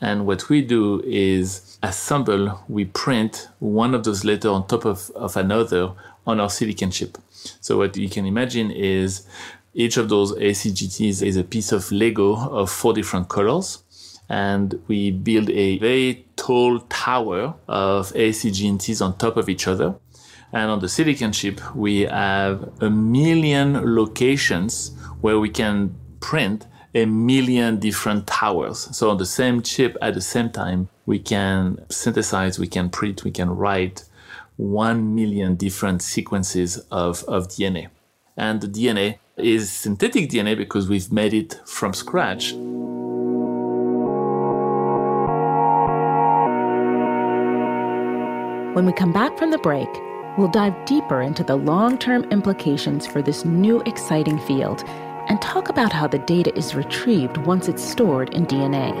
And 0.01 0.25
what 0.27 0.49
we 0.49 0.61
do 0.61 1.01
is 1.05 1.77
assemble, 1.81 2.63
we 2.67 2.85
print 2.85 3.47
one 3.59 3.95
of 3.95 4.03
those 4.03 4.25
letters 4.25 4.51
on 4.51 4.67
top 4.67 4.85
of, 4.85 5.09
of 5.11 5.37
another 5.37 5.93
on 6.27 6.39
our 6.39 6.49
silicon 6.49 6.91
chip. 6.91 7.17
So 7.61 7.77
what 7.77 7.95
you 7.95 8.09
can 8.09 8.25
imagine 8.25 8.71
is 8.71 9.25
each 9.73 9.97
of 9.97 10.09
those 10.09 10.33
ACGTs 10.33 11.25
is 11.25 11.37
a 11.37 11.43
piece 11.43 11.71
of 11.71 11.91
Lego 11.91 12.35
of 12.35 12.69
four 12.69 12.93
different 12.93 13.29
colors. 13.29 13.82
And 14.29 14.81
we 14.87 15.11
build 15.11 15.49
a 15.49 15.77
very 15.79 16.25
tall 16.35 16.79
tower 16.79 17.55
of 17.67 18.11
ACGNTs 18.13 19.03
on 19.03 19.17
top 19.17 19.37
of 19.37 19.49
each 19.49 19.67
other. 19.67 19.95
And 20.51 20.69
on 20.69 20.79
the 20.79 20.89
silicon 20.89 21.31
chip, 21.31 21.59
we 21.75 22.01
have 22.01 22.69
a 22.81 22.89
million 22.89 23.95
locations 23.95 24.95
where 25.21 25.39
we 25.39 25.49
can 25.49 25.95
print 26.19 26.67
a 26.95 27.05
million 27.05 27.79
different 27.79 28.27
towers. 28.27 28.95
So 28.95 29.09
on 29.09 29.17
the 29.17 29.25
same 29.25 29.61
chip 29.61 29.97
at 30.01 30.13
the 30.13 30.21
same 30.21 30.51
time, 30.51 30.89
we 31.05 31.19
can 31.19 31.83
synthesize, 31.89 32.59
we 32.59 32.67
can 32.67 32.89
print, 32.89 33.23
we 33.23 33.31
can 33.31 33.49
write 33.49 34.05
one 34.57 35.15
million 35.15 35.55
different 35.55 36.01
sequences 36.01 36.77
of, 36.91 37.23
of 37.23 37.47
DNA. 37.47 37.89
And 38.37 38.61
the 38.61 38.67
DNA 38.67 39.17
is 39.37 39.71
synthetic 39.71 40.29
DNA 40.29 40.55
because 40.55 40.87
we've 40.87 41.11
made 41.11 41.33
it 41.33 41.59
from 41.65 41.93
scratch. 41.93 42.53
When 48.73 48.87
we 48.87 48.91
come 48.91 49.13
back 49.13 49.37
from 49.37 49.51
the 49.51 49.59
break, 49.59 49.87
we'll 50.35 50.47
dive 50.47 50.73
deeper 50.85 51.21
into 51.21 51.43
the 51.43 51.55
long 51.55 51.95
term 51.95 52.23
implications 52.31 53.05
for 53.05 53.21
this 53.21 53.45
new 53.45 53.81
exciting 53.81 54.39
field 54.39 54.83
and 55.29 55.39
talk 55.39 55.69
about 55.69 55.93
how 55.93 56.07
the 56.07 56.17
data 56.17 56.51
is 56.57 56.73
retrieved 56.73 57.37
once 57.37 57.67
it's 57.67 57.83
stored 57.83 58.33
in 58.33 58.47
DNA. 58.47 58.91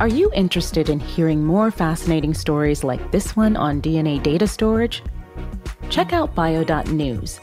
Are 0.00 0.08
you 0.08 0.28
interested 0.34 0.88
in 0.88 0.98
hearing 0.98 1.44
more 1.44 1.70
fascinating 1.70 2.34
stories 2.34 2.82
like 2.82 3.12
this 3.12 3.36
one 3.36 3.56
on 3.56 3.80
DNA 3.80 4.20
data 4.20 4.48
storage? 4.48 5.04
Check 5.88 6.12
out 6.12 6.34
bio.news. 6.34 7.38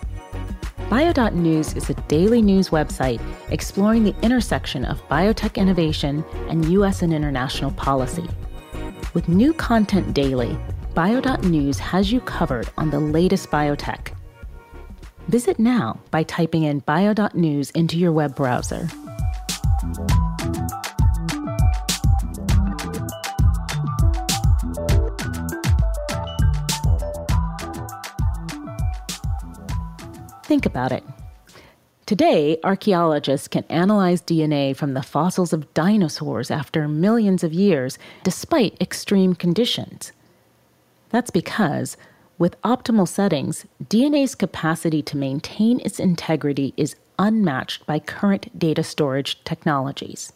Bio.news 0.89 1.73
is 1.75 1.89
a 1.89 1.95
daily 2.07 2.41
news 2.41 2.69
website 2.69 3.21
exploring 3.51 4.05
the 4.05 4.15
intersection 4.21 4.85
of 4.85 5.05
biotech 5.09 5.55
innovation 5.55 6.23
and 6.47 6.71
U.S. 6.71 7.01
and 7.01 7.13
international 7.13 7.71
policy. 7.71 8.25
With 9.13 9.27
new 9.27 9.51
content 9.51 10.13
daily, 10.13 10.57
Bio.news 10.93 11.77
has 11.77 12.13
you 12.13 12.21
covered 12.21 12.69
on 12.77 12.89
the 12.89 13.01
latest 13.01 13.51
biotech. 13.51 14.13
Visit 15.27 15.59
now 15.59 15.99
by 16.09 16.23
typing 16.23 16.63
in 16.63 16.79
bio.news 16.79 17.69
into 17.71 17.97
your 17.97 18.13
web 18.13 18.33
browser. 18.33 18.87
Think 30.47 30.65
about 30.65 30.93
it. 30.93 31.03
Today, 32.05 32.57
archaeologists 32.63 33.49
can 33.49 33.65
analyze 33.67 34.21
DNA 34.21 34.73
from 34.73 34.93
the 34.93 35.03
fossils 35.03 35.51
of 35.51 35.73
dinosaurs 35.73 36.49
after 36.49 36.87
millions 36.87 37.43
of 37.43 37.51
years, 37.51 37.99
despite 38.23 38.81
extreme 38.81 39.35
conditions. 39.35 40.13
That's 41.09 41.31
because, 41.31 41.97
with 42.37 42.61
optimal 42.61 43.09
settings, 43.09 43.65
DNA's 43.83 44.35
capacity 44.35 45.01
to 45.01 45.17
maintain 45.17 45.81
its 45.81 45.99
integrity 45.99 46.73
is 46.77 46.95
unmatched 47.19 47.85
by 47.85 47.99
current 47.99 48.57
data 48.57 48.83
storage 48.83 49.43
technologies 49.43 50.31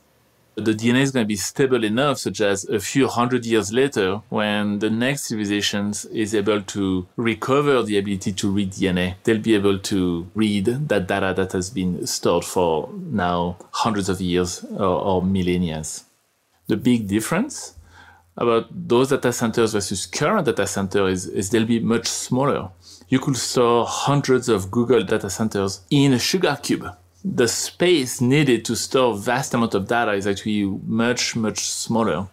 the 0.56 0.74
DNA 0.74 1.02
is 1.02 1.12
going 1.12 1.24
to 1.24 1.28
be 1.28 1.36
stable 1.36 1.84
enough, 1.84 2.18
such 2.20 2.42
as 2.42 2.66
a 2.66 2.80
few 2.80 3.08
hundred 3.08 3.46
years 3.46 3.72
later, 3.72 4.22
when 4.30 4.80
the 4.80 4.90
next 4.90 5.28
civilization 5.28 5.94
is 6.12 6.36
able 6.36 6.62
to 6.62 7.08
recover 7.16 7.82
the 7.84 7.98
ability 7.98 8.34
to 8.34 8.52
read 8.52 8.72
DNA, 8.72 9.16
they'll 9.24 9.40
be 9.40 9.56
able 9.56 9.80
to 9.80 10.30
read 10.36 10.66
that 10.66 11.08
data 11.08 11.34
that 11.36 11.54
has 11.54 11.70
been 11.70 12.06
stored 12.06 12.44
for 12.44 12.90
now 12.94 13.58
hundreds 13.72 14.10
of 14.10 14.20
years 14.20 14.64
or, 14.64 14.84
or 14.84 15.24
millennia. 15.24 15.84
The 16.68 16.78
big 16.78 17.08
difference 17.08 17.76
about 18.38 18.68
those 18.72 19.10
data 19.10 19.32
centers 19.32 19.74
versus 19.74 20.06
current 20.06 20.46
data 20.46 20.68
centers 20.68 21.26
is, 21.26 21.34
is 21.34 21.50
they'll 21.50 21.66
be 21.66 21.80
much 21.80 22.08
smaller. 22.08 22.70
You 23.08 23.20
could 23.20 23.38
store 23.38 23.86
hundreds 23.88 24.50
of 24.50 24.72
Google 24.72 25.04
data 25.04 25.30
centers 25.30 25.82
in 25.90 26.14
a 26.14 26.20
sugar 26.20 26.58
cube 26.62 26.88
the 27.24 27.48
space 27.48 28.22
needed 28.22 28.66
to 28.66 28.76
store 28.76 29.16
vast 29.18 29.54
amount 29.54 29.76
of 29.76 29.88
data 29.88 30.12
is 30.14 30.26
actually 30.26 30.66
much 30.66 31.36
much 31.36 31.60
smaller 31.60 32.28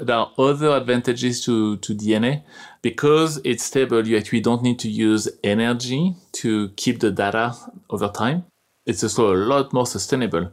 there 0.00 0.16
are 0.16 0.32
other 0.38 0.70
advantages 0.76 1.44
to, 1.44 1.76
to 1.78 1.94
DNA. 1.94 2.42
Because 2.82 3.40
it's 3.44 3.64
stable, 3.64 4.06
you 4.06 4.16
actually 4.16 4.40
don't 4.40 4.62
need 4.62 4.78
to 4.80 4.88
use 4.88 5.28
energy 5.42 6.14
to 6.32 6.68
keep 6.70 7.00
the 7.00 7.10
data 7.10 7.54
over 7.90 8.08
time. 8.08 8.44
It's 8.86 9.02
also 9.02 9.34
a 9.34 9.36
lot 9.36 9.72
more 9.72 9.86
sustainable. 9.86 10.50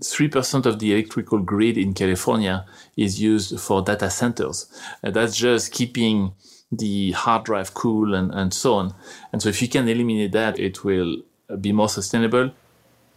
3% 0.00 0.64
of 0.64 0.78
the 0.78 0.94
electrical 0.94 1.38
grid 1.40 1.76
in 1.76 1.92
California 1.92 2.64
is 2.96 3.20
used 3.20 3.60
for 3.60 3.82
data 3.82 4.08
centers. 4.08 4.66
And 5.02 5.14
that's 5.14 5.36
just 5.36 5.72
keeping 5.72 6.32
the 6.72 7.12
hard 7.12 7.44
drive 7.44 7.74
cool 7.74 8.14
and, 8.14 8.32
and 8.32 8.54
so 8.54 8.74
on. 8.74 8.94
And 9.32 9.42
so 9.42 9.50
if 9.50 9.60
you 9.60 9.68
can 9.68 9.86
eliminate 9.86 10.32
that, 10.32 10.58
it 10.58 10.82
will 10.82 11.18
be 11.60 11.72
more 11.72 11.90
sustainable 11.90 12.52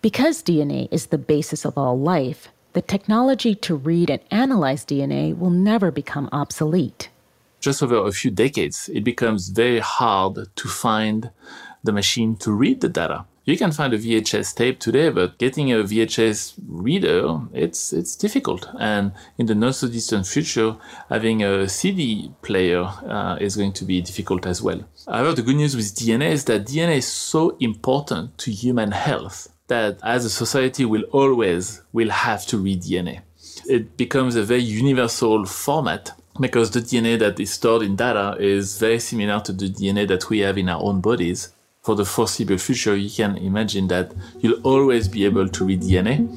because 0.01 0.44
DNA 0.44 0.88
is 0.92 1.08
the 1.08 1.18
basis 1.18 1.66
of 1.66 1.77
all 1.77 2.00
life, 2.00 2.50
the 2.74 2.82
technology 2.82 3.56
to 3.56 3.75
read 3.75 4.10
and 4.10 4.22
analyze 4.30 4.86
DNA 4.86 5.36
will 5.36 5.50
never 5.50 5.89
become 5.92 6.30
obsolete. 6.32 7.10
Just 7.60 7.82
over 7.82 8.06
a 8.06 8.12
few 8.12 8.30
decades, 8.30 8.89
it 8.94 9.04
becomes 9.04 9.50
very 9.50 9.80
hard 9.80 10.56
to 10.56 10.68
find 10.68 11.32
the 11.84 11.92
machine 11.92 12.36
to 12.38 12.51
read 12.51 12.82
the 12.82 12.89
data. 12.89 13.25
You 13.46 13.58
can 13.58 13.72
find 13.72 13.94
a 13.94 13.98
VHS 13.98 14.56
tape 14.56 14.77
today, 14.80 15.10
but 15.10 15.38
getting 15.39 15.72
a 15.72 15.77
VHS 15.77 16.54
reader, 16.68 17.39
it's, 17.54 17.94
it's 17.94 18.16
difficult. 18.16 18.68
And 18.77 19.13
in 19.38 19.46
the 19.46 19.56
not 19.56 19.75
so 19.75 19.88
distant 19.88 20.27
future, 20.27 20.75
having 21.10 21.44
a 21.44 21.68
CD 21.70 22.32
player 22.42 22.84
uh, 22.84 23.38
is 23.39 23.56
going 23.56 23.72
to 23.74 23.86
be 23.86 24.01
difficult 24.01 24.46
as 24.46 24.62
well. 24.62 24.82
However, 25.08 25.34
the 25.34 25.42
good 25.42 25.56
news 25.56 25.75
with 25.75 25.96
DNA 25.96 26.32
is 26.32 26.44
that 26.46 26.66
DNA 26.66 26.98
is 26.98 27.08
so 27.08 27.56
important 27.60 28.38
to 28.39 28.51
human 28.51 28.92
health 28.92 29.48
that 29.67 30.00
as 30.03 30.25
a 30.25 30.29
society 30.29 30.86
will 30.86 31.03
always 31.12 31.81
will 31.93 32.09
have 32.09 32.45
to 32.47 32.57
read 32.57 32.81
DNA. 32.81 33.21
It 33.67 33.97
becomes 33.97 34.36
a 34.36 34.43
very 34.43 34.62
universal 34.62 35.45
format 35.45 36.12
because 36.39 36.71
the 36.71 36.79
DNA 36.79 37.19
that 37.19 37.39
is 37.39 37.51
stored 37.51 37.81
in 37.81 37.95
data 37.95 38.38
is 38.39 38.77
very 38.77 39.00
similar 39.00 39.39
to 39.41 39.51
the 39.51 39.69
DNA 39.69 40.07
that 40.07 40.29
we 40.29 40.39
have 40.39 40.57
in 40.57 40.69
our 40.69 40.81
own 40.81 41.01
bodies. 41.01 41.53
For 41.81 41.95
the 41.95 42.05
foreseeable 42.05 42.57
future, 42.57 42.95
you 42.95 43.09
can 43.09 43.38
imagine 43.38 43.88
that 43.88 44.12
you'll 44.39 44.62
always 44.63 45.07
be 45.07 45.25
able 45.25 45.47
to 45.47 45.65
read 45.65 45.81
DNA. 45.81 46.27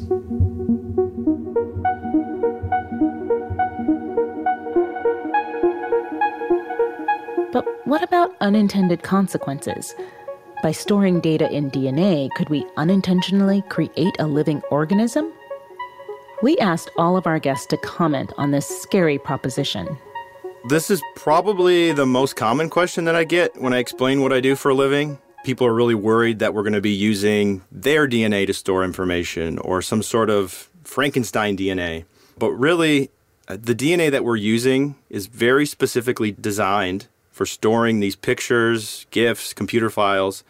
But 7.53 7.67
what 7.85 8.03
about 8.03 8.37
unintended 8.41 9.03
consequences? 9.03 9.95
By 10.63 10.73
storing 10.73 11.21
data 11.21 11.51
in 11.51 11.71
DNA, 11.71 12.31
could 12.35 12.51
we 12.51 12.67
unintentionally 12.77 13.63
create 13.71 14.15
a 14.19 14.27
living 14.27 14.61
organism? 14.71 15.33
We 16.43 16.59
asked 16.59 16.91
all 16.99 17.17
of 17.17 17.27
our 17.27 17.39
guests 17.39 17.65
to 17.69 17.79
comment 17.79 18.35
on 18.37 18.51
this 18.51 18.67
scary 18.67 19.19
proposition. 19.19 19.97
This 20.69 20.91
is 20.91 21.01
probably 21.17 21.93
the 21.93 22.05
most 22.05 22.37
common 22.37 22.69
question 22.69 23.07
that 23.07 23.15
I 23.15 23.25
get 23.25 23.59
when 23.59 23.73
I 23.73 23.79
explain 23.79 24.21
what 24.21 24.35
I 24.35 24.41
do 24.41 24.55
for 24.55 24.69
a 24.71 24.75
living. 24.75 25.19
People 25.45 25.67
are 25.67 25.73
really 25.73 25.95
worried 25.95 26.41
that 26.41 26.53
we're 26.53 26.63
going 26.63 26.75
to 26.75 26.83
be 26.83 26.91
using 26.91 27.63
their 27.73 28.07
DNA 28.07 28.47
to 28.47 28.53
store 28.53 28.85
information 28.85 29.57
or 29.61 29.81
some 29.81 30.03
sort 30.03 30.29
of 30.29 30.69
Frankenstein 30.85 31.57
DNA. 31.57 32.05
But 32.37 32.51
really, 32.51 33.11
uh, 33.49 33.57
the 33.59 33.75
DNA 33.75 34.11
that 34.11 34.25
we're 34.25 34.37
using 34.37 34.97
is 35.09 35.27
very 35.27 35.65
specifically 35.65 36.33
designed 36.33 37.09
for 37.31 37.47
storing 37.47 38.01
these 38.01 38.17
pictures, 38.17 39.07
GIFs, 39.11 39.53
computer 39.53 39.91
files. 39.91 40.45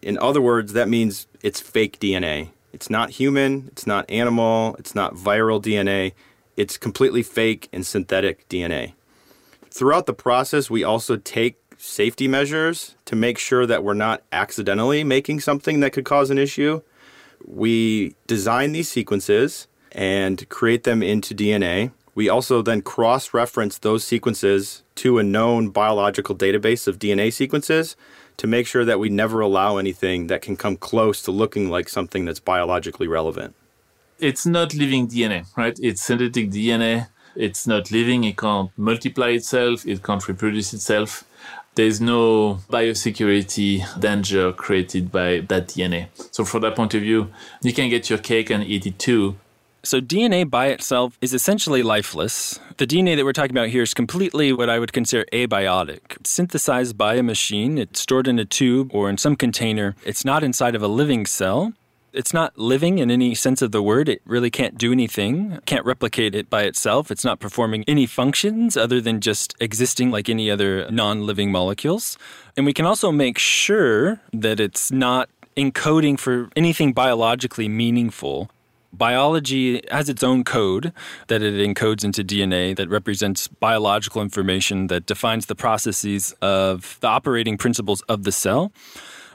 In 0.00 0.18
other 0.18 0.40
words, 0.40 0.72
that 0.72 0.88
means 0.88 1.26
it's 1.42 1.60
fake 1.60 2.00
DNA. 2.00 2.50
It's 2.72 2.88
not 2.88 3.10
human, 3.10 3.68
it's 3.68 3.86
not 3.86 4.10
animal, 4.10 4.74
it's 4.78 4.94
not 4.94 5.14
viral 5.14 5.62
DNA. 5.62 6.12
It's 6.56 6.76
completely 6.78 7.22
fake 7.22 7.68
and 7.72 7.86
synthetic 7.86 8.48
DNA. 8.48 8.94
Throughout 9.70 10.06
the 10.06 10.14
process, 10.14 10.70
we 10.70 10.84
also 10.84 11.16
take 11.16 11.58
safety 11.78 12.28
measures 12.28 12.94
to 13.06 13.16
make 13.16 13.38
sure 13.38 13.66
that 13.66 13.82
we're 13.82 13.94
not 13.94 14.22
accidentally 14.30 15.02
making 15.02 15.40
something 15.40 15.80
that 15.80 15.92
could 15.92 16.04
cause 16.04 16.30
an 16.30 16.38
issue. 16.38 16.80
We 17.44 18.14
design 18.26 18.72
these 18.72 18.88
sequences 18.88 19.66
and 19.90 20.48
create 20.48 20.84
them 20.84 21.02
into 21.02 21.34
DNA. 21.34 21.90
We 22.14 22.28
also 22.28 22.60
then 22.60 22.82
cross 22.82 23.32
reference 23.32 23.78
those 23.78 24.04
sequences 24.04 24.82
to 24.96 25.18
a 25.18 25.22
known 25.22 25.70
biological 25.70 26.36
database 26.36 26.86
of 26.86 26.98
DNA 26.98 27.32
sequences 27.32 27.96
to 28.36 28.46
make 28.46 28.66
sure 28.66 28.84
that 28.84 28.98
we 28.98 29.08
never 29.08 29.40
allow 29.40 29.78
anything 29.78 30.26
that 30.26 30.42
can 30.42 30.56
come 30.56 30.76
close 30.76 31.22
to 31.22 31.30
looking 31.30 31.70
like 31.70 31.88
something 31.88 32.24
that's 32.24 32.40
biologically 32.40 33.08
relevant. 33.08 33.54
It's 34.18 34.44
not 34.44 34.74
living 34.74 35.08
DNA, 35.08 35.46
right? 35.56 35.78
It's 35.82 36.02
synthetic 36.02 36.50
DNA. 36.50 37.08
It's 37.34 37.66
not 37.66 37.90
living. 37.90 38.24
It 38.24 38.36
can't 38.36 38.70
multiply 38.76 39.30
itself. 39.30 39.86
It 39.86 40.02
can't 40.02 40.26
reproduce 40.28 40.74
itself. 40.74 41.24
There's 41.74 42.00
no 42.00 42.60
biosecurity 42.70 43.98
danger 43.98 44.52
created 44.52 45.10
by 45.10 45.40
that 45.48 45.68
DNA. 45.68 46.08
So, 46.30 46.44
from 46.44 46.60
that 46.62 46.76
point 46.76 46.92
of 46.92 47.00
view, 47.00 47.30
you 47.62 47.72
can 47.72 47.88
get 47.88 48.10
your 48.10 48.18
cake 48.18 48.50
and 48.50 48.62
eat 48.62 48.86
it 48.86 48.98
too. 48.98 49.36
So, 49.84 50.00
DNA 50.00 50.48
by 50.48 50.68
itself 50.68 51.18
is 51.20 51.34
essentially 51.34 51.82
lifeless. 51.82 52.60
The 52.76 52.86
DNA 52.86 53.16
that 53.16 53.24
we're 53.24 53.32
talking 53.32 53.50
about 53.50 53.68
here 53.70 53.82
is 53.82 53.94
completely 53.94 54.52
what 54.52 54.70
I 54.70 54.78
would 54.78 54.92
consider 54.92 55.24
abiotic. 55.32 56.18
It's 56.20 56.30
synthesized 56.30 56.96
by 56.96 57.16
a 57.16 57.22
machine, 57.24 57.78
it's 57.78 57.98
stored 57.98 58.28
in 58.28 58.38
a 58.38 58.44
tube 58.44 58.94
or 58.94 59.10
in 59.10 59.18
some 59.18 59.34
container. 59.34 59.96
It's 60.04 60.24
not 60.24 60.44
inside 60.44 60.76
of 60.76 60.82
a 60.82 60.88
living 60.88 61.26
cell. 61.26 61.72
It's 62.12 62.32
not 62.32 62.56
living 62.56 62.98
in 62.98 63.10
any 63.10 63.34
sense 63.34 63.60
of 63.60 63.72
the 63.72 63.82
word. 63.82 64.08
It 64.08 64.22
really 64.24 64.50
can't 64.50 64.78
do 64.78 64.92
anything, 64.92 65.58
can't 65.66 65.84
replicate 65.84 66.36
it 66.36 66.48
by 66.48 66.62
itself. 66.62 67.10
It's 67.10 67.24
not 67.24 67.40
performing 67.40 67.82
any 67.88 68.06
functions 68.06 68.76
other 68.76 69.00
than 69.00 69.20
just 69.20 69.56
existing 69.58 70.12
like 70.12 70.28
any 70.28 70.48
other 70.48 70.88
non 70.92 71.26
living 71.26 71.50
molecules. 71.50 72.16
And 72.56 72.66
we 72.66 72.72
can 72.72 72.86
also 72.86 73.10
make 73.10 73.36
sure 73.36 74.20
that 74.32 74.60
it's 74.60 74.92
not 74.92 75.28
encoding 75.56 76.20
for 76.20 76.50
anything 76.54 76.92
biologically 76.92 77.68
meaningful. 77.68 78.48
Biology 78.92 79.82
has 79.90 80.08
its 80.08 80.22
own 80.22 80.44
code 80.44 80.92
that 81.28 81.42
it 81.42 81.54
encodes 81.54 82.04
into 82.04 82.22
DNA 82.22 82.76
that 82.76 82.88
represents 82.88 83.48
biological 83.48 84.22
information 84.22 84.88
that 84.88 85.06
defines 85.06 85.46
the 85.46 85.54
processes 85.54 86.34
of 86.42 86.98
the 87.00 87.08
operating 87.08 87.56
principles 87.56 88.02
of 88.02 88.24
the 88.24 88.32
cell 88.32 88.72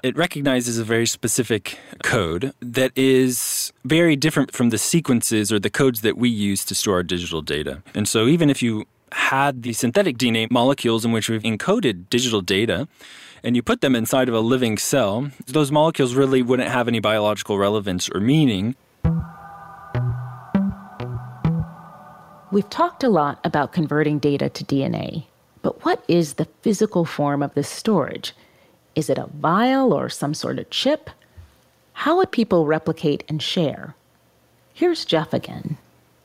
it 0.04 0.16
recognizes 0.16 0.78
a 0.78 0.84
very 0.84 1.06
specific 1.06 1.80
code 2.04 2.54
that 2.62 2.92
is 2.96 3.74
very 3.84 4.16
different 4.16 4.54
from 4.54 4.70
the 4.70 4.78
sequences 4.78 5.52
or 5.52 5.60
the 5.60 5.70
codes 5.70 6.02
that 6.02 6.18
we 6.18 6.30
use 6.30 6.64
to 6.66 6.76
store 6.76 6.96
our 6.96 7.04
digital 7.04 7.42
data. 7.42 7.82
And 7.96 8.08
so 8.08 8.28
even 8.28 8.50
if 8.50 8.62
you 8.62 8.86
had 9.12 9.64
the 9.64 9.74
synthetic 9.74 10.18
DNA 10.18 10.50
molecules 10.52 11.06
in 11.06 11.12
which 11.12 11.30
we've 11.30 11.42
encoded 11.44 12.10
digital 12.10 12.42
data, 12.42 12.88
and 13.44 13.56
you 13.56 13.62
put 13.62 13.82
them 13.82 13.96
inside 13.96 14.30
of 14.30 14.36
a 14.36 14.40
living 14.40 14.78
cell, 14.78 15.30
those 15.46 15.72
molecules 15.72 16.16
really 16.16 16.42
wouldn't 16.42 16.70
have 16.70 16.88
any 16.88 17.00
biological 17.00 17.58
relevance 17.58 18.10
or 18.10 18.20
meaning. 18.20 18.76
We've 22.50 22.70
talked 22.70 23.04
a 23.04 23.10
lot 23.10 23.40
about 23.44 23.74
converting 23.74 24.20
data 24.20 24.48
to 24.48 24.64
DNA, 24.64 25.26
but 25.62 25.84
what 25.84 26.02
is 26.08 26.36
the 26.36 26.48
physical 26.62 27.04
form 27.04 27.44
of 27.44 27.54
this 27.56 27.68
storage? 27.68 28.34
Is 28.96 29.10
it 29.10 29.18
a 29.18 29.28
vial 29.28 29.94
or 29.94 30.08
some 30.08 30.34
sort 30.34 30.58
of 30.58 30.70
chip? 30.70 31.10
How 31.92 32.16
would 32.16 32.32
people 32.32 32.66
replicate 32.66 33.26
and 33.28 33.42
share? 33.42 33.96
Here's 34.74 35.04
Jeff 35.04 35.34
again 35.34 35.78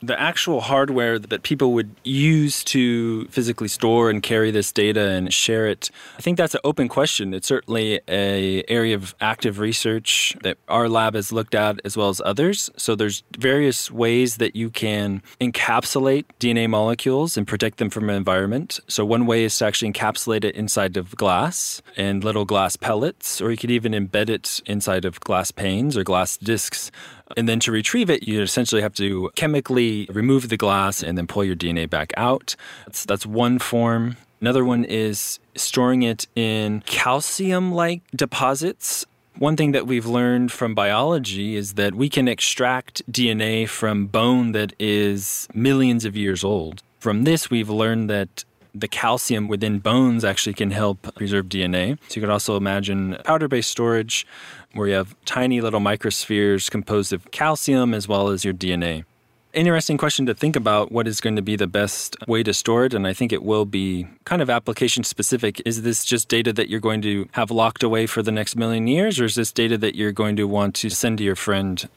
the 0.07 0.19
actual 0.19 0.61
hardware 0.61 1.17
that 1.17 1.43
people 1.43 1.73
would 1.73 1.95
use 2.03 2.63
to 2.63 3.25
physically 3.27 3.67
store 3.67 4.09
and 4.09 4.21
carry 4.21 4.51
this 4.51 4.71
data 4.71 5.09
and 5.09 5.33
share 5.33 5.67
it 5.67 5.89
i 6.17 6.21
think 6.21 6.37
that's 6.37 6.53
an 6.53 6.61
open 6.63 6.87
question. 6.87 7.33
It's 7.33 7.47
certainly 7.47 7.99
a 8.07 8.63
area 8.67 8.95
of 8.95 9.15
active 9.19 9.59
research 9.59 10.35
that 10.43 10.57
our 10.67 10.87
lab 10.87 11.15
has 11.15 11.31
looked 11.31 11.55
at 11.55 11.79
as 11.83 11.97
well 11.97 12.09
as 12.09 12.21
others. 12.23 12.69
So 12.77 12.95
there's 12.95 13.23
various 13.37 13.91
ways 13.91 14.37
that 14.37 14.55
you 14.55 14.69
can 14.69 15.21
encapsulate 15.41 16.25
dna 16.39 16.69
molecules 16.69 17.37
and 17.37 17.47
protect 17.47 17.77
them 17.77 17.89
from 17.89 18.09
an 18.09 18.15
environment. 18.15 18.79
So 18.87 19.05
one 19.05 19.25
way 19.25 19.43
is 19.43 19.57
to 19.57 19.65
actually 19.65 19.91
encapsulate 19.91 20.43
it 20.43 20.55
inside 20.55 20.97
of 20.97 21.15
glass 21.15 21.81
and 21.97 22.23
little 22.23 22.45
glass 22.45 22.75
pellets 22.75 23.41
or 23.41 23.51
you 23.51 23.57
could 23.57 23.71
even 23.71 23.93
embed 23.93 24.29
it 24.29 24.61
inside 24.65 25.05
of 25.05 25.19
glass 25.19 25.51
panes 25.51 25.97
or 25.97 26.03
glass 26.03 26.37
discs 26.37 26.91
and 27.37 27.47
then 27.47 27.59
to 27.61 27.71
retrieve 27.71 28.09
it, 28.09 28.27
you 28.27 28.41
essentially 28.41 28.81
have 28.81 28.93
to 28.95 29.31
chemically 29.35 30.07
remove 30.11 30.49
the 30.49 30.57
glass 30.57 31.03
and 31.03 31.17
then 31.17 31.27
pull 31.27 31.43
your 31.43 31.55
DNA 31.55 31.89
back 31.89 32.11
out. 32.17 32.55
That's, 32.85 33.05
that's 33.05 33.25
one 33.25 33.59
form. 33.59 34.17
Another 34.41 34.65
one 34.65 34.83
is 34.83 35.39
storing 35.55 36.03
it 36.03 36.27
in 36.35 36.81
calcium 36.81 37.71
like 37.71 38.01
deposits. 38.15 39.05
One 39.37 39.55
thing 39.55 39.71
that 39.71 39.87
we've 39.87 40.05
learned 40.05 40.51
from 40.51 40.75
biology 40.75 41.55
is 41.55 41.73
that 41.73 41.95
we 41.95 42.09
can 42.09 42.27
extract 42.27 43.09
DNA 43.11 43.67
from 43.67 44.07
bone 44.07 44.51
that 44.51 44.73
is 44.77 45.47
millions 45.53 46.05
of 46.05 46.15
years 46.15 46.43
old. 46.43 46.83
From 46.99 47.23
this, 47.23 47.49
we've 47.49 47.69
learned 47.69 48.09
that 48.09 48.43
the 48.75 48.87
calcium 48.87 49.47
within 49.47 49.79
bones 49.79 50.25
actually 50.25 50.53
can 50.53 50.71
help 50.71 51.15
preserve 51.15 51.45
DNA. 51.45 51.97
So 52.07 52.15
you 52.15 52.21
could 52.21 52.29
also 52.29 52.57
imagine 52.57 53.17
powder 53.23 53.47
based 53.47 53.69
storage 53.69 54.25
where 54.73 54.87
you 54.87 54.93
have 54.95 55.15
tiny 55.25 55.61
little 55.61 55.79
microspheres 55.79 56.69
composed 56.69 57.13
of 57.13 57.31
calcium 57.31 57.93
as 57.93 58.07
well 58.07 58.29
as 58.29 58.43
your 58.43 58.53
DNA. 58.53 59.05
Interesting 59.53 59.99
question 59.99 60.25
to 60.25 60.33
think 60.33 60.55
about 60.55 60.91
what 60.91 61.07
is 61.07 61.21
going 61.21 61.35
to 61.35 61.43
be 61.43 61.55
the 61.55 61.67
best 61.67 62.17
way 62.27 62.41
to 62.41 62.55
store 62.55 62.85
it, 62.85 62.93
and 62.95 63.05
I 63.05 63.13
think 63.13 63.31
it 63.31 63.43
will 63.43 63.65
be 63.65 64.07
kind 64.25 64.41
of 64.41 64.49
application 64.49 65.03
specific. 65.03 65.61
Is 65.63 65.83
this 65.83 66.03
just 66.03 66.27
data 66.27 66.51
that 66.53 66.69
you're 66.69 66.79
going 66.79 67.03
to 67.03 67.29
have 67.33 67.51
locked 67.51 67.83
away 67.83 68.07
for 68.07 68.23
the 68.23 68.31
next 68.31 68.55
million 68.55 68.87
years, 68.87 69.19
or 69.19 69.25
is 69.25 69.35
this 69.35 69.51
data 69.51 69.77
that 69.77 69.95
you're 69.95 70.11
going 70.11 70.35
to 70.37 70.45
want 70.45 70.73
to 70.75 70.89
send 70.89 71.19
to 71.19 71.23
your 71.23 71.35
friend? 71.35 71.87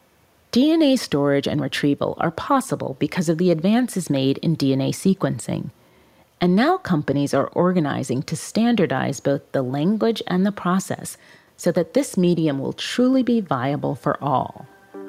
DNA 0.53 0.99
storage 0.99 1.49
and 1.49 1.62
retrieval 1.62 2.15
are 2.19 2.31
possible 2.31 2.97
because 2.99 3.31
of 3.31 3.39
the 3.39 3.51
advances 3.51 4.11
made 4.11 4.37
in 4.39 4.55
DNA 4.55 4.91
sequencing. 4.91 5.71
And 6.43 6.55
now 6.55 6.77
companies 6.77 7.33
are 7.33 7.49
organizing 7.49 8.23
to 8.25 8.37
standardize 8.37 9.21
both 9.21 9.41
the 9.53 9.62
language 9.62 10.23
and 10.27 10.45
the 10.45 10.53
process 10.53 11.17
so 11.57 11.73
that 11.73 11.95
this 11.95 12.16
medium 12.16 12.59
will 12.59 12.73
truly 12.73 13.23
be 13.23 13.40
viable 13.40 13.95
for 13.95 14.23
all. 14.23 14.66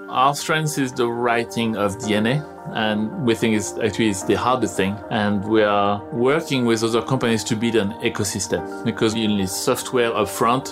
Our 0.09 0.33
strength 0.35 0.77
is 0.79 0.93
the 0.93 1.05
writing 1.05 1.75
of 1.75 1.97
DNA, 1.97 2.41
and 2.73 3.25
we 3.25 3.35
think 3.35 3.57
it's 3.57 3.73
actually 3.77 4.09
it's 4.09 4.23
the 4.23 4.35
hardest 4.35 4.77
thing. 4.77 4.95
And 5.09 5.43
we 5.43 5.63
are 5.63 6.01
working 6.13 6.65
with 6.65 6.81
other 6.81 7.01
companies 7.01 7.43
to 7.45 7.57
build 7.57 7.75
an 7.75 7.91
ecosystem 8.01 8.85
because 8.85 9.13
you 9.15 9.27
need 9.27 9.49
software 9.49 10.11
upfront 10.11 10.65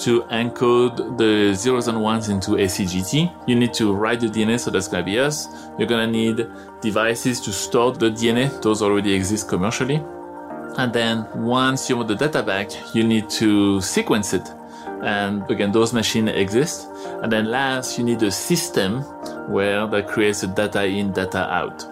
to 0.00 0.22
encode 0.22 1.16
the 1.18 1.54
zeros 1.54 1.86
and 1.86 2.02
ones 2.02 2.30
into 2.30 2.52
ACGT. 2.52 3.32
You 3.46 3.54
need 3.54 3.72
to 3.74 3.92
write 3.94 4.18
the 4.18 4.26
DNA, 4.26 4.58
so 4.58 4.72
that's 4.72 4.88
gonna 4.88 5.04
be 5.04 5.20
us. 5.20 5.46
You're 5.78 5.88
gonna 5.88 6.08
need 6.10 6.48
devices 6.80 7.40
to 7.42 7.52
store 7.52 7.92
the 7.92 8.10
DNA; 8.10 8.60
those 8.60 8.82
already 8.82 9.12
exist 9.12 9.48
commercially. 9.48 10.02
And 10.78 10.92
then 10.92 11.28
once 11.36 11.88
you 11.88 11.96
want 11.96 12.08
the 12.08 12.16
data 12.16 12.42
back, 12.42 12.70
you 12.92 13.04
need 13.04 13.30
to 13.30 13.80
sequence 13.80 14.34
it 14.34 14.50
and 15.02 15.50
again, 15.50 15.72
those 15.72 15.92
machines 15.92 16.30
exist. 16.30 16.88
And 17.22 17.32
then 17.32 17.46
last, 17.46 17.98
you 17.98 18.04
need 18.04 18.22
a 18.22 18.30
system 18.30 19.02
where 19.48 19.86
that 19.86 20.08
creates 20.08 20.42
a 20.42 20.46
data 20.46 20.84
in, 20.84 21.12
data 21.12 21.52
out. 21.52 21.84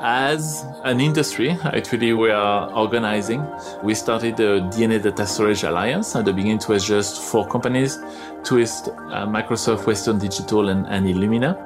As 0.00 0.64
an 0.82 1.00
industry, 1.00 1.56
actually, 1.64 2.12
we 2.12 2.30
are 2.30 2.70
organizing. 2.72 3.46
We 3.82 3.94
started 3.94 4.36
the 4.36 4.60
DNA 4.72 5.02
Data 5.02 5.26
Storage 5.26 5.62
Alliance. 5.62 6.14
At 6.14 6.26
the 6.26 6.32
beginning, 6.32 6.58
it 6.58 6.68
was 6.68 6.86
just 6.86 7.22
four 7.22 7.46
companies, 7.46 7.98
Twist, 8.42 8.88
uh, 8.88 9.26
Microsoft, 9.26 9.86
Western 9.86 10.18
Digital, 10.18 10.68
and, 10.68 10.86
and 10.88 11.06
Illumina. 11.06 11.56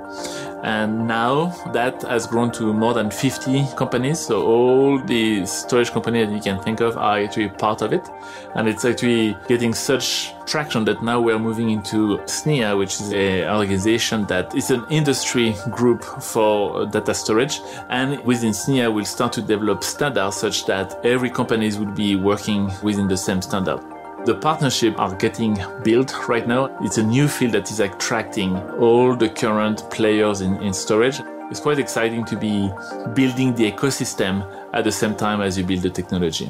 And 0.62 1.07
now 1.07 1.47
that 1.73 2.03
has 2.03 2.27
grown 2.27 2.51
to 2.53 2.73
more 2.73 2.94
than 2.94 3.11
50 3.11 3.68
companies. 3.77 4.18
So 4.18 4.44
all 4.44 4.99
the 4.99 5.47
storage 5.47 5.90
companies 5.92 6.29
that 6.29 6.35
you 6.35 6.40
can 6.40 6.61
think 6.62 6.81
of 6.81 6.97
are 6.97 7.18
actually 7.18 7.49
part 7.49 7.83
of 7.83 7.92
it. 7.92 8.09
And 8.55 8.68
it's 8.68 8.85
actually 8.85 9.37
getting 9.47 9.73
such 9.73 10.33
traction 10.47 10.85
that 10.87 11.03
now 11.03 11.21
we're 11.21 11.38
moving 11.38 11.71
into 11.71 12.18
SNIA, 12.25 12.77
which 12.77 13.01
is 13.01 13.12
an 13.12 13.49
organization 13.55 14.25
that 14.27 14.55
is 14.55 14.71
an 14.71 14.85
industry 14.90 15.55
group 15.71 16.03
for 16.03 16.87
data 16.87 17.14
storage. 17.14 17.61
And 17.88 18.23
within 18.25 18.53
SNIA, 18.53 18.92
we'll 18.92 19.05
start 19.05 19.33
to 19.35 19.42
develop 19.42 19.85
standards 19.85 20.37
such 20.37 20.66
that 20.66 20.99
every 21.05 21.31
companies 21.31 21.79
will 21.79 21.92
be 21.92 22.16
working 22.16 22.71
within 22.83 23.07
the 23.07 23.16
same 23.16 23.42
standard. 23.42 23.81
The 24.29 24.35
partnership 24.35 25.01
are 25.01 25.14
getting 25.14 25.57
built 25.83 26.29
right 26.29 26.47
now. 26.47 26.67
It's 26.83 26.99
a 26.99 27.03
new 27.03 27.29
field 27.29 27.53
that 27.53 27.71
is 27.71 27.81
attracting 27.81 28.59
all 28.79 29.17
the 29.17 29.31
current 29.31 29.91
players 29.91 30.43
in, 30.43 30.62
in 30.62 30.75
storage. 30.75 31.19
It's 31.51 31.61
quite 31.61 31.79
exciting 31.79 32.27
to 32.27 32.37
be 32.37 32.71
building 33.14 33.55
the 33.55 33.73
ecosystem 33.73 34.45
at 34.75 34.85
the 34.85 34.93
same 34.93 35.17
time 35.17 35.41
as 35.41 35.57
you 35.57 35.64
build 35.64 35.81
the 35.81 35.88
technology. 35.88 36.47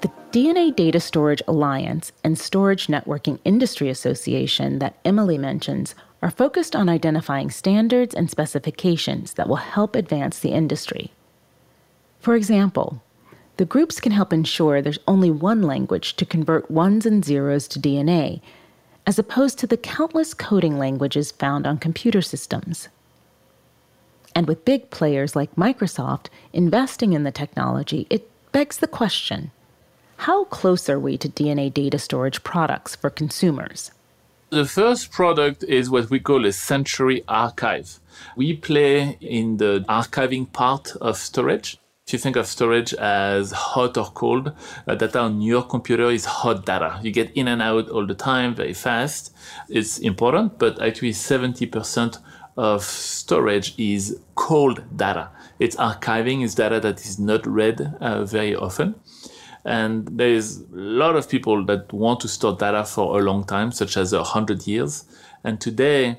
The 0.00 0.12
DNA 0.30 0.76
Data 0.76 1.00
Storage 1.00 1.42
Alliance 1.48 2.12
and 2.22 2.38
Storage 2.38 2.86
Networking 2.86 3.40
Industry 3.44 3.88
Association 3.88 4.78
that 4.78 4.94
Emily 5.04 5.38
mentions 5.38 5.96
are 6.22 6.30
focused 6.30 6.76
on 6.76 6.88
identifying 6.88 7.50
standards 7.50 8.14
and 8.14 8.30
specifications 8.30 9.32
that 9.32 9.48
will 9.48 9.56
help 9.56 9.96
advance 9.96 10.38
the 10.38 10.52
industry. 10.52 11.10
For 12.20 12.36
example, 12.36 13.02
the 13.58 13.64
groups 13.64 13.98
can 13.98 14.12
help 14.12 14.32
ensure 14.32 14.80
there's 14.80 15.00
only 15.08 15.32
one 15.32 15.62
language 15.62 16.14
to 16.14 16.24
convert 16.24 16.70
ones 16.70 17.04
and 17.04 17.24
zeros 17.24 17.66
to 17.66 17.80
DNA, 17.80 18.40
as 19.04 19.18
opposed 19.18 19.58
to 19.58 19.66
the 19.66 19.76
countless 19.76 20.32
coding 20.32 20.78
languages 20.78 21.32
found 21.32 21.66
on 21.66 21.76
computer 21.76 22.22
systems. 22.22 22.88
And 24.32 24.46
with 24.46 24.64
big 24.64 24.90
players 24.90 25.34
like 25.34 25.56
Microsoft 25.56 26.26
investing 26.52 27.12
in 27.12 27.24
the 27.24 27.32
technology, 27.32 28.06
it 28.10 28.30
begs 28.52 28.78
the 28.78 28.86
question 28.86 29.50
how 30.18 30.44
close 30.44 30.88
are 30.88 30.98
we 30.98 31.16
to 31.18 31.28
DNA 31.28 31.72
data 31.72 31.98
storage 31.98 32.42
products 32.42 32.96
for 32.96 33.10
consumers? 33.10 33.92
The 34.50 34.66
first 34.66 35.10
product 35.12 35.62
is 35.64 35.90
what 35.90 36.10
we 36.10 36.20
call 36.20 36.44
a 36.44 36.52
Century 36.52 37.22
Archive. 37.28 38.00
We 38.36 38.54
play 38.54 39.16
in 39.20 39.58
the 39.58 39.84
archiving 39.88 40.52
part 40.52 40.96
of 41.00 41.16
storage. 41.16 41.78
If 42.08 42.14
you 42.14 42.18
think 42.18 42.36
of 42.36 42.46
storage 42.46 42.94
as 42.94 43.52
hot 43.52 43.98
or 43.98 44.06
cold, 44.06 44.52
uh, 44.86 44.94
data 44.94 45.18
on 45.18 45.42
your 45.42 45.62
computer 45.62 46.08
is 46.10 46.24
hot 46.24 46.64
data. 46.64 46.98
You 47.02 47.10
get 47.12 47.30
in 47.32 47.48
and 47.48 47.60
out 47.60 47.90
all 47.90 48.06
the 48.06 48.14
time, 48.14 48.54
very 48.54 48.72
fast. 48.72 49.36
It's 49.68 49.98
important, 49.98 50.58
but 50.58 50.80
actually 50.80 51.10
70% 51.10 52.16
of 52.56 52.82
storage 52.82 53.74
is 53.76 54.18
cold 54.36 54.82
data. 54.96 55.28
It's 55.58 55.76
archiving, 55.76 56.42
it's 56.42 56.54
data 56.54 56.80
that 56.80 57.04
is 57.04 57.18
not 57.18 57.46
read 57.46 57.94
uh, 58.00 58.24
very 58.24 58.56
often. 58.56 58.94
And 59.66 60.08
there's 60.10 60.60
a 60.60 60.64
lot 60.70 61.14
of 61.14 61.28
people 61.28 61.62
that 61.66 61.92
want 61.92 62.20
to 62.20 62.28
store 62.28 62.56
data 62.56 62.86
for 62.86 63.20
a 63.20 63.22
long 63.22 63.44
time, 63.44 63.70
such 63.70 63.98
as 63.98 64.14
100 64.14 64.66
years. 64.66 65.04
And 65.44 65.60
today, 65.60 66.16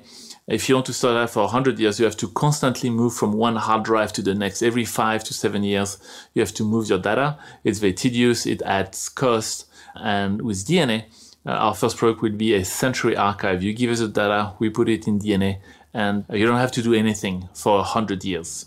if 0.50 0.68
you 0.68 0.74
want 0.74 0.88
to 0.88 0.94
store 0.94 1.14
that 1.14 1.30
for 1.30 1.44
100 1.44 1.78
years, 1.78 2.00
you 2.00 2.06
have 2.06 2.18
to 2.18 2.28
constantly 2.28 2.90
move 2.90 3.14
from 3.14 3.34
one 3.34 3.56
hard 3.56 3.84
drive 3.84 4.12
to 4.14 4.24
the 4.24 4.34
next. 4.34 4.64
Every 4.64 4.84
five 4.84 5.24
to 5.26 5.34
seven 5.34 5.64
years, 5.64 6.00
you 6.34 6.42
have 6.42 6.54
to 6.56 6.64
move 6.64 6.90
your 6.90 6.98
data. 6.98 7.38
It's 7.64 7.78
very 7.78 7.94
tedious, 7.94 8.48
it 8.48 8.64
adds 8.64 9.10
cost. 9.10 9.68
And 9.96 10.42
with 10.42 10.66
DNA, 10.66 11.06
uh, 11.46 11.52
our 11.52 11.76
first 11.76 11.98
product 11.98 12.24
would 12.24 12.38
be 12.38 12.56
a 12.56 12.66
century 12.66 13.16
archive. 13.16 13.62
You 13.62 13.74
give 13.74 13.92
us 13.92 14.00
the 14.00 14.08
data, 14.08 14.54
we 14.58 14.72
put 14.72 14.90
it 14.90 15.08
in 15.08 15.20
DNA, 15.20 15.60
and 15.94 16.26
you 16.32 16.48
don't 16.48 16.58
have 16.58 16.72
to 16.74 16.82
do 16.82 16.96
anything 16.96 17.48
for 17.54 17.78
100 17.78 18.26
years. 18.26 18.66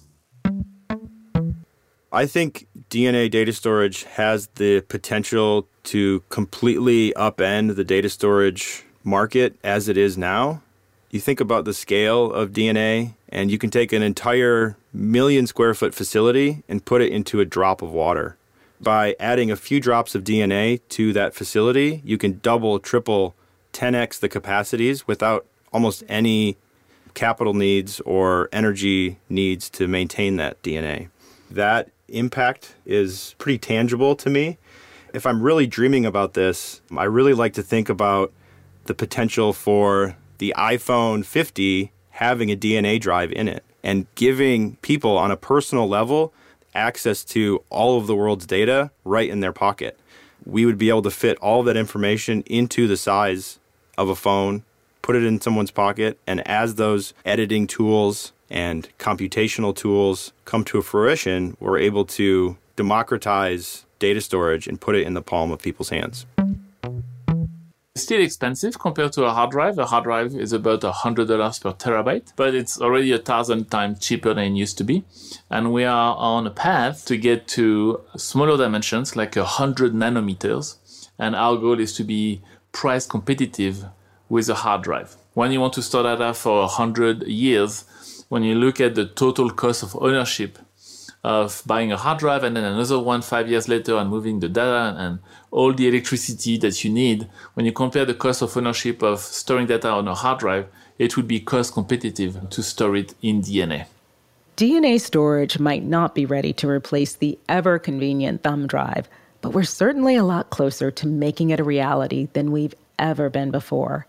I 2.13 2.27
think 2.27 2.69
DNA 2.91 3.29
data 3.29 3.53
storage 3.53 4.05
has 4.05 4.47
the 4.55 4.83
potential 4.83 5.67
to 5.85 6.23
completely 6.29 7.13
upend 7.17 7.75
the 7.75 7.85
data 7.85 8.09
storage 8.09 8.85
market 9.03 9.59
as 9.65 9.89
it 9.89 9.97
is 9.97 10.17
now 10.17 10.63
you 11.13 11.21
think 11.21 11.41
about 11.41 11.67
the 11.67 11.75
scale 11.75 12.33
of 12.33 12.53
DNA, 12.53 13.15
and 13.29 13.51
you 13.51 13.59
can 13.59 13.71
take 13.71 13.93
an 13.93 14.03
entire 14.03 14.77
million 14.95 15.47
square 15.47 15.75
foot 15.75 15.95
facility 15.95 16.65
and 16.69 16.85
put 16.85 17.03
it 17.03 17.13
into 17.13 17.39
a 17.39 17.45
drop 17.45 17.83
of 17.83 17.93
water. 17.93 18.37
By 18.81 19.15
adding 19.21 19.51
a 19.51 19.57
few 19.57 19.79
drops 19.79 20.15
of 20.15 20.25
DNA 20.25 20.81
to 20.89 21.13
that 21.13 21.35
facility, 21.35 22.01
you 22.03 22.17
can 22.17 22.41
double, 22.43 22.81
triple, 22.81 23.35
10x 23.75 24.21
the 24.21 24.29
capacities 24.29 25.07
without 25.07 25.47
almost 25.71 26.03
any 26.09 26.57
capital 27.15 27.53
needs 27.53 28.01
or 28.01 28.49
energy 28.51 29.19
needs 29.29 29.69
to 29.69 29.87
maintain 29.87 30.37
that 30.37 30.63
DNA. 30.63 31.11
That 31.51 31.91
impact 32.09 32.75
is 32.87 33.35
pretty 33.37 33.59
tangible 33.59 34.17
to 34.17 34.31
me. 34.31 34.57
If 35.13 35.27
I'm 35.27 35.43
really 35.43 35.67
dreaming 35.67 36.07
about 36.07 36.33
this, 36.33 36.81
I 36.97 37.05
really 37.05 37.35
like 37.35 37.53
to 37.55 37.63
think 37.63 37.91
about 37.91 38.33
the 38.85 38.95
potential 38.95 39.53
for 39.53 40.17
the 40.43 40.53
iPhone 40.59 41.25
50 41.25 41.93
having 42.11 42.51
a 42.51 42.57
DNA 42.57 43.01
drive 43.01 43.31
in 43.31 43.47
it 43.47 43.63
and 43.85 44.13
giving 44.17 44.75
people 44.83 45.17
on 45.17 45.31
a 45.31 45.37
personal 45.37 45.89
level 45.89 46.35
access 46.75 47.23
to 47.23 47.63
all 47.71 47.97
of 47.97 48.09
the 48.09 48.17
world's 48.17 48.45
data 48.45 48.91
right 49.05 49.31
in 49.31 49.39
their 49.39 49.53
pocket. 49.53 49.97
We 50.45 50.67
would 50.67 50.79
be 50.79 50.89
able 50.89 51.03
to 51.03 51.13
fit 51.13 51.39
all 51.39 51.63
that 51.63 51.77
information 51.77 52.43
into 52.47 52.89
the 52.89 52.97
size 52.97 53.61
of 53.97 54.09
a 54.09 54.17
phone, 54.17 54.65
put 55.01 55.15
it 55.15 55.23
in 55.23 55.41
someone's 55.41 55.71
pocket, 55.71 56.19
and 56.27 56.45
as 56.45 56.75
those 56.75 57.15
editing 57.25 57.69
tools 57.69 58.33
and 58.51 58.89
computational 58.99 59.77
tools 59.77 60.33
come 60.45 60.65
to 60.65 60.83
fruition, 60.83 61.57
we're 61.61 61.79
able 61.79 62.05
to 62.07 62.57
democratize 62.75 63.87
data 64.01 64.21
storage 64.21 64.67
and 64.67 64.81
put 64.81 64.97
it 64.97 65.07
in 65.07 65.15
the 65.15 65.23
palm 65.23 65.53
of 65.53 65.63
people's 65.63 65.91
hands 65.91 66.27
still 67.95 68.23
expensive 68.23 68.79
compared 68.79 69.13
to 69.13 69.25
a 69.25 69.33
hard 69.33 69.51
drive. 69.51 69.79
A 69.79 69.85
hard 69.85 70.05
drive 70.05 70.35
is 70.35 70.53
about 70.53 70.81
$100 70.81 71.61
per 71.61 71.73
terabyte, 71.73 72.33
but 72.37 72.55
it's 72.55 72.81
already 72.81 73.13
a 73.13 73.19
thousand 73.19 73.71
times 73.71 73.99
cheaper 74.01 74.33
than 74.33 74.45
it 74.45 74.57
used 74.57 74.79
to 74.79 74.85
be. 74.85 75.05
And 75.51 75.73
we 75.73 75.85
are 75.85 76.17
on 76.17 76.47
a 76.47 76.51
path 76.51 77.05
to 77.07 77.19
get 77.19 77.47
to 77.49 78.01
smaller 78.17 78.57
dimensions, 78.57 79.15
like 79.15 79.37
100 79.37 79.93
nanometers. 79.93 80.77
And 81.19 81.37
our 81.37 81.57
goal 81.57 81.81
is 81.81 81.95
to 81.97 82.05
be 82.05 82.43
price 82.73 83.07
competitive 83.07 83.85
with 84.31 84.49
a 84.49 84.55
hard 84.55 84.83
drive. 84.83 85.17
When 85.35 85.53
you 85.53 85.61
want 85.61 85.75
to 85.75 85.83
store 85.83 86.05
data 86.05 86.33
for 86.33 86.61
100 86.61 87.25
years, 87.25 87.85
when 88.31 88.43
you 88.43 88.55
look 88.55 88.81
at 88.81 88.95
the 88.95 89.05
total 89.05 89.51
cost 89.51 89.83
of 89.83 89.95
ownership 90.01 90.59
of 91.25 91.63
buying 91.67 91.93
a 91.93 91.97
hard 91.97 92.19
drive 92.19 92.43
and 92.43 92.57
then 92.57 92.65
another 92.65 92.99
one 92.99 93.23
five 93.23 93.49
years 93.49 93.69
later 93.69 93.97
and 93.97 94.11
moving 94.11 94.41
the 94.41 94.49
data 94.49 94.97
and 94.99 95.21
all 95.51 95.73
the 95.73 95.87
electricity 95.87 96.59
that 96.59 96.83
you 96.83 96.91
need, 96.91 97.29
when 97.55 97.65
you 97.65 97.73
compare 97.73 98.05
the 98.05 98.15
cost 98.15 98.43
of 98.43 98.57
ownership 98.57 99.03
of 99.03 99.21
storing 99.21 99.67
data 99.67 99.89
on 99.89 100.09
a 100.09 100.15
hard 100.15 100.41
drive, 100.41 100.67
it 100.99 101.17
would 101.17 101.29
be 101.29 101.41
cost 101.41 101.75
competitive 101.75 102.51
to 102.51 102.63
store 102.63 102.97
it 102.97 103.15
in 103.23 103.41
DNA. 103.41 103.87
DNA 104.57 105.01
storage 105.01 105.59
might 105.59 105.83
not 105.83 106.15
be 106.15 106.27
ready 106.27 106.53
to 106.53 106.69
replace 106.69 107.15
the 107.15 107.39
ever 107.49 107.79
convenient 107.79 108.43
thumb 108.43 108.67
drive, 108.67 109.09
but 109.41 109.51
we're 109.51 109.63
certainly 109.63 110.17
a 110.17 110.25
lot 110.25 110.51
closer 110.51 110.91
to 110.91 111.07
making 111.07 111.51
it 111.51 111.61
a 111.61 111.65
reality 111.65 112.29
than 112.33 112.53
we've 112.53 112.75
ever 112.99 113.31
been 113.31 113.51
before. 113.51 114.07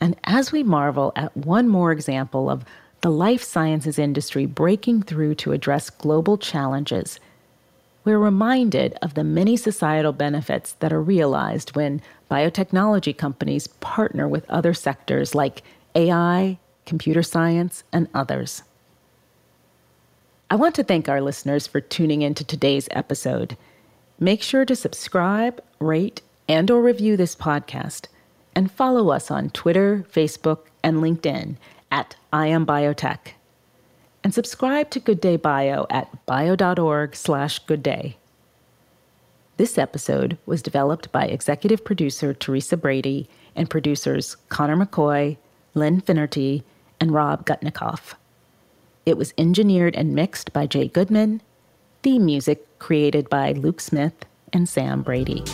And 0.00 0.16
as 0.24 0.50
we 0.50 0.62
marvel 0.62 1.12
at 1.16 1.36
one 1.36 1.68
more 1.68 1.92
example 1.92 2.50
of 2.50 2.64
the 3.04 3.10
life 3.10 3.42
sciences 3.42 3.98
industry 3.98 4.46
breaking 4.46 5.02
through 5.02 5.34
to 5.34 5.52
address 5.52 5.90
global 5.90 6.38
challenges, 6.38 7.20
we're 8.02 8.18
reminded 8.18 8.96
of 9.02 9.12
the 9.12 9.22
many 9.22 9.58
societal 9.58 10.12
benefits 10.12 10.72
that 10.80 10.90
are 10.90 11.02
realized 11.02 11.76
when 11.76 12.00
biotechnology 12.30 13.14
companies 13.14 13.66
partner 13.66 14.26
with 14.26 14.48
other 14.48 14.72
sectors 14.72 15.34
like 15.34 15.62
AI, 15.94 16.58
computer 16.86 17.22
science, 17.22 17.84
and 17.92 18.08
others. 18.14 18.62
I 20.50 20.54
want 20.54 20.74
to 20.76 20.82
thank 20.82 21.06
our 21.06 21.20
listeners 21.20 21.66
for 21.66 21.82
tuning 21.82 22.22
into 22.22 22.42
today's 22.42 22.88
episode. 22.90 23.54
Make 24.18 24.40
sure 24.40 24.64
to 24.64 24.74
subscribe, 24.74 25.62
rate, 25.78 26.22
and 26.48 26.70
or 26.70 26.80
review 26.80 27.18
this 27.18 27.36
podcast 27.36 28.06
and 28.54 28.72
follow 28.72 29.10
us 29.10 29.30
on 29.30 29.50
Twitter, 29.50 30.06
Facebook, 30.10 30.60
and 30.82 31.02
LinkedIn 31.02 31.56
at 31.90 32.16
I 32.34 32.48
Am 32.48 32.66
Biotech. 32.66 33.34
And 34.24 34.34
subscribe 34.34 34.90
to 34.90 34.98
Good 34.98 35.20
Day 35.20 35.36
Bio 35.36 35.86
at 35.88 36.26
bio.org 36.26 37.14
slash 37.14 37.64
goodday. 37.64 38.16
This 39.56 39.78
episode 39.78 40.36
was 40.44 40.60
developed 40.60 41.12
by 41.12 41.26
executive 41.26 41.84
producer 41.84 42.34
Teresa 42.34 42.76
Brady 42.76 43.28
and 43.54 43.70
producers 43.70 44.36
Connor 44.48 44.84
McCoy, 44.84 45.36
Lynn 45.74 46.00
Finnerty, 46.00 46.64
and 46.98 47.14
Rob 47.14 47.46
Gutnikoff. 47.46 48.14
It 49.06 49.16
was 49.16 49.32
engineered 49.38 49.94
and 49.94 50.12
mixed 50.12 50.52
by 50.52 50.66
Jay 50.66 50.88
Goodman, 50.88 51.40
theme 52.02 52.24
music 52.24 52.66
created 52.80 53.30
by 53.30 53.52
Luke 53.52 53.80
Smith 53.80 54.24
and 54.52 54.68
Sam 54.68 55.02
Brady. 55.02 55.44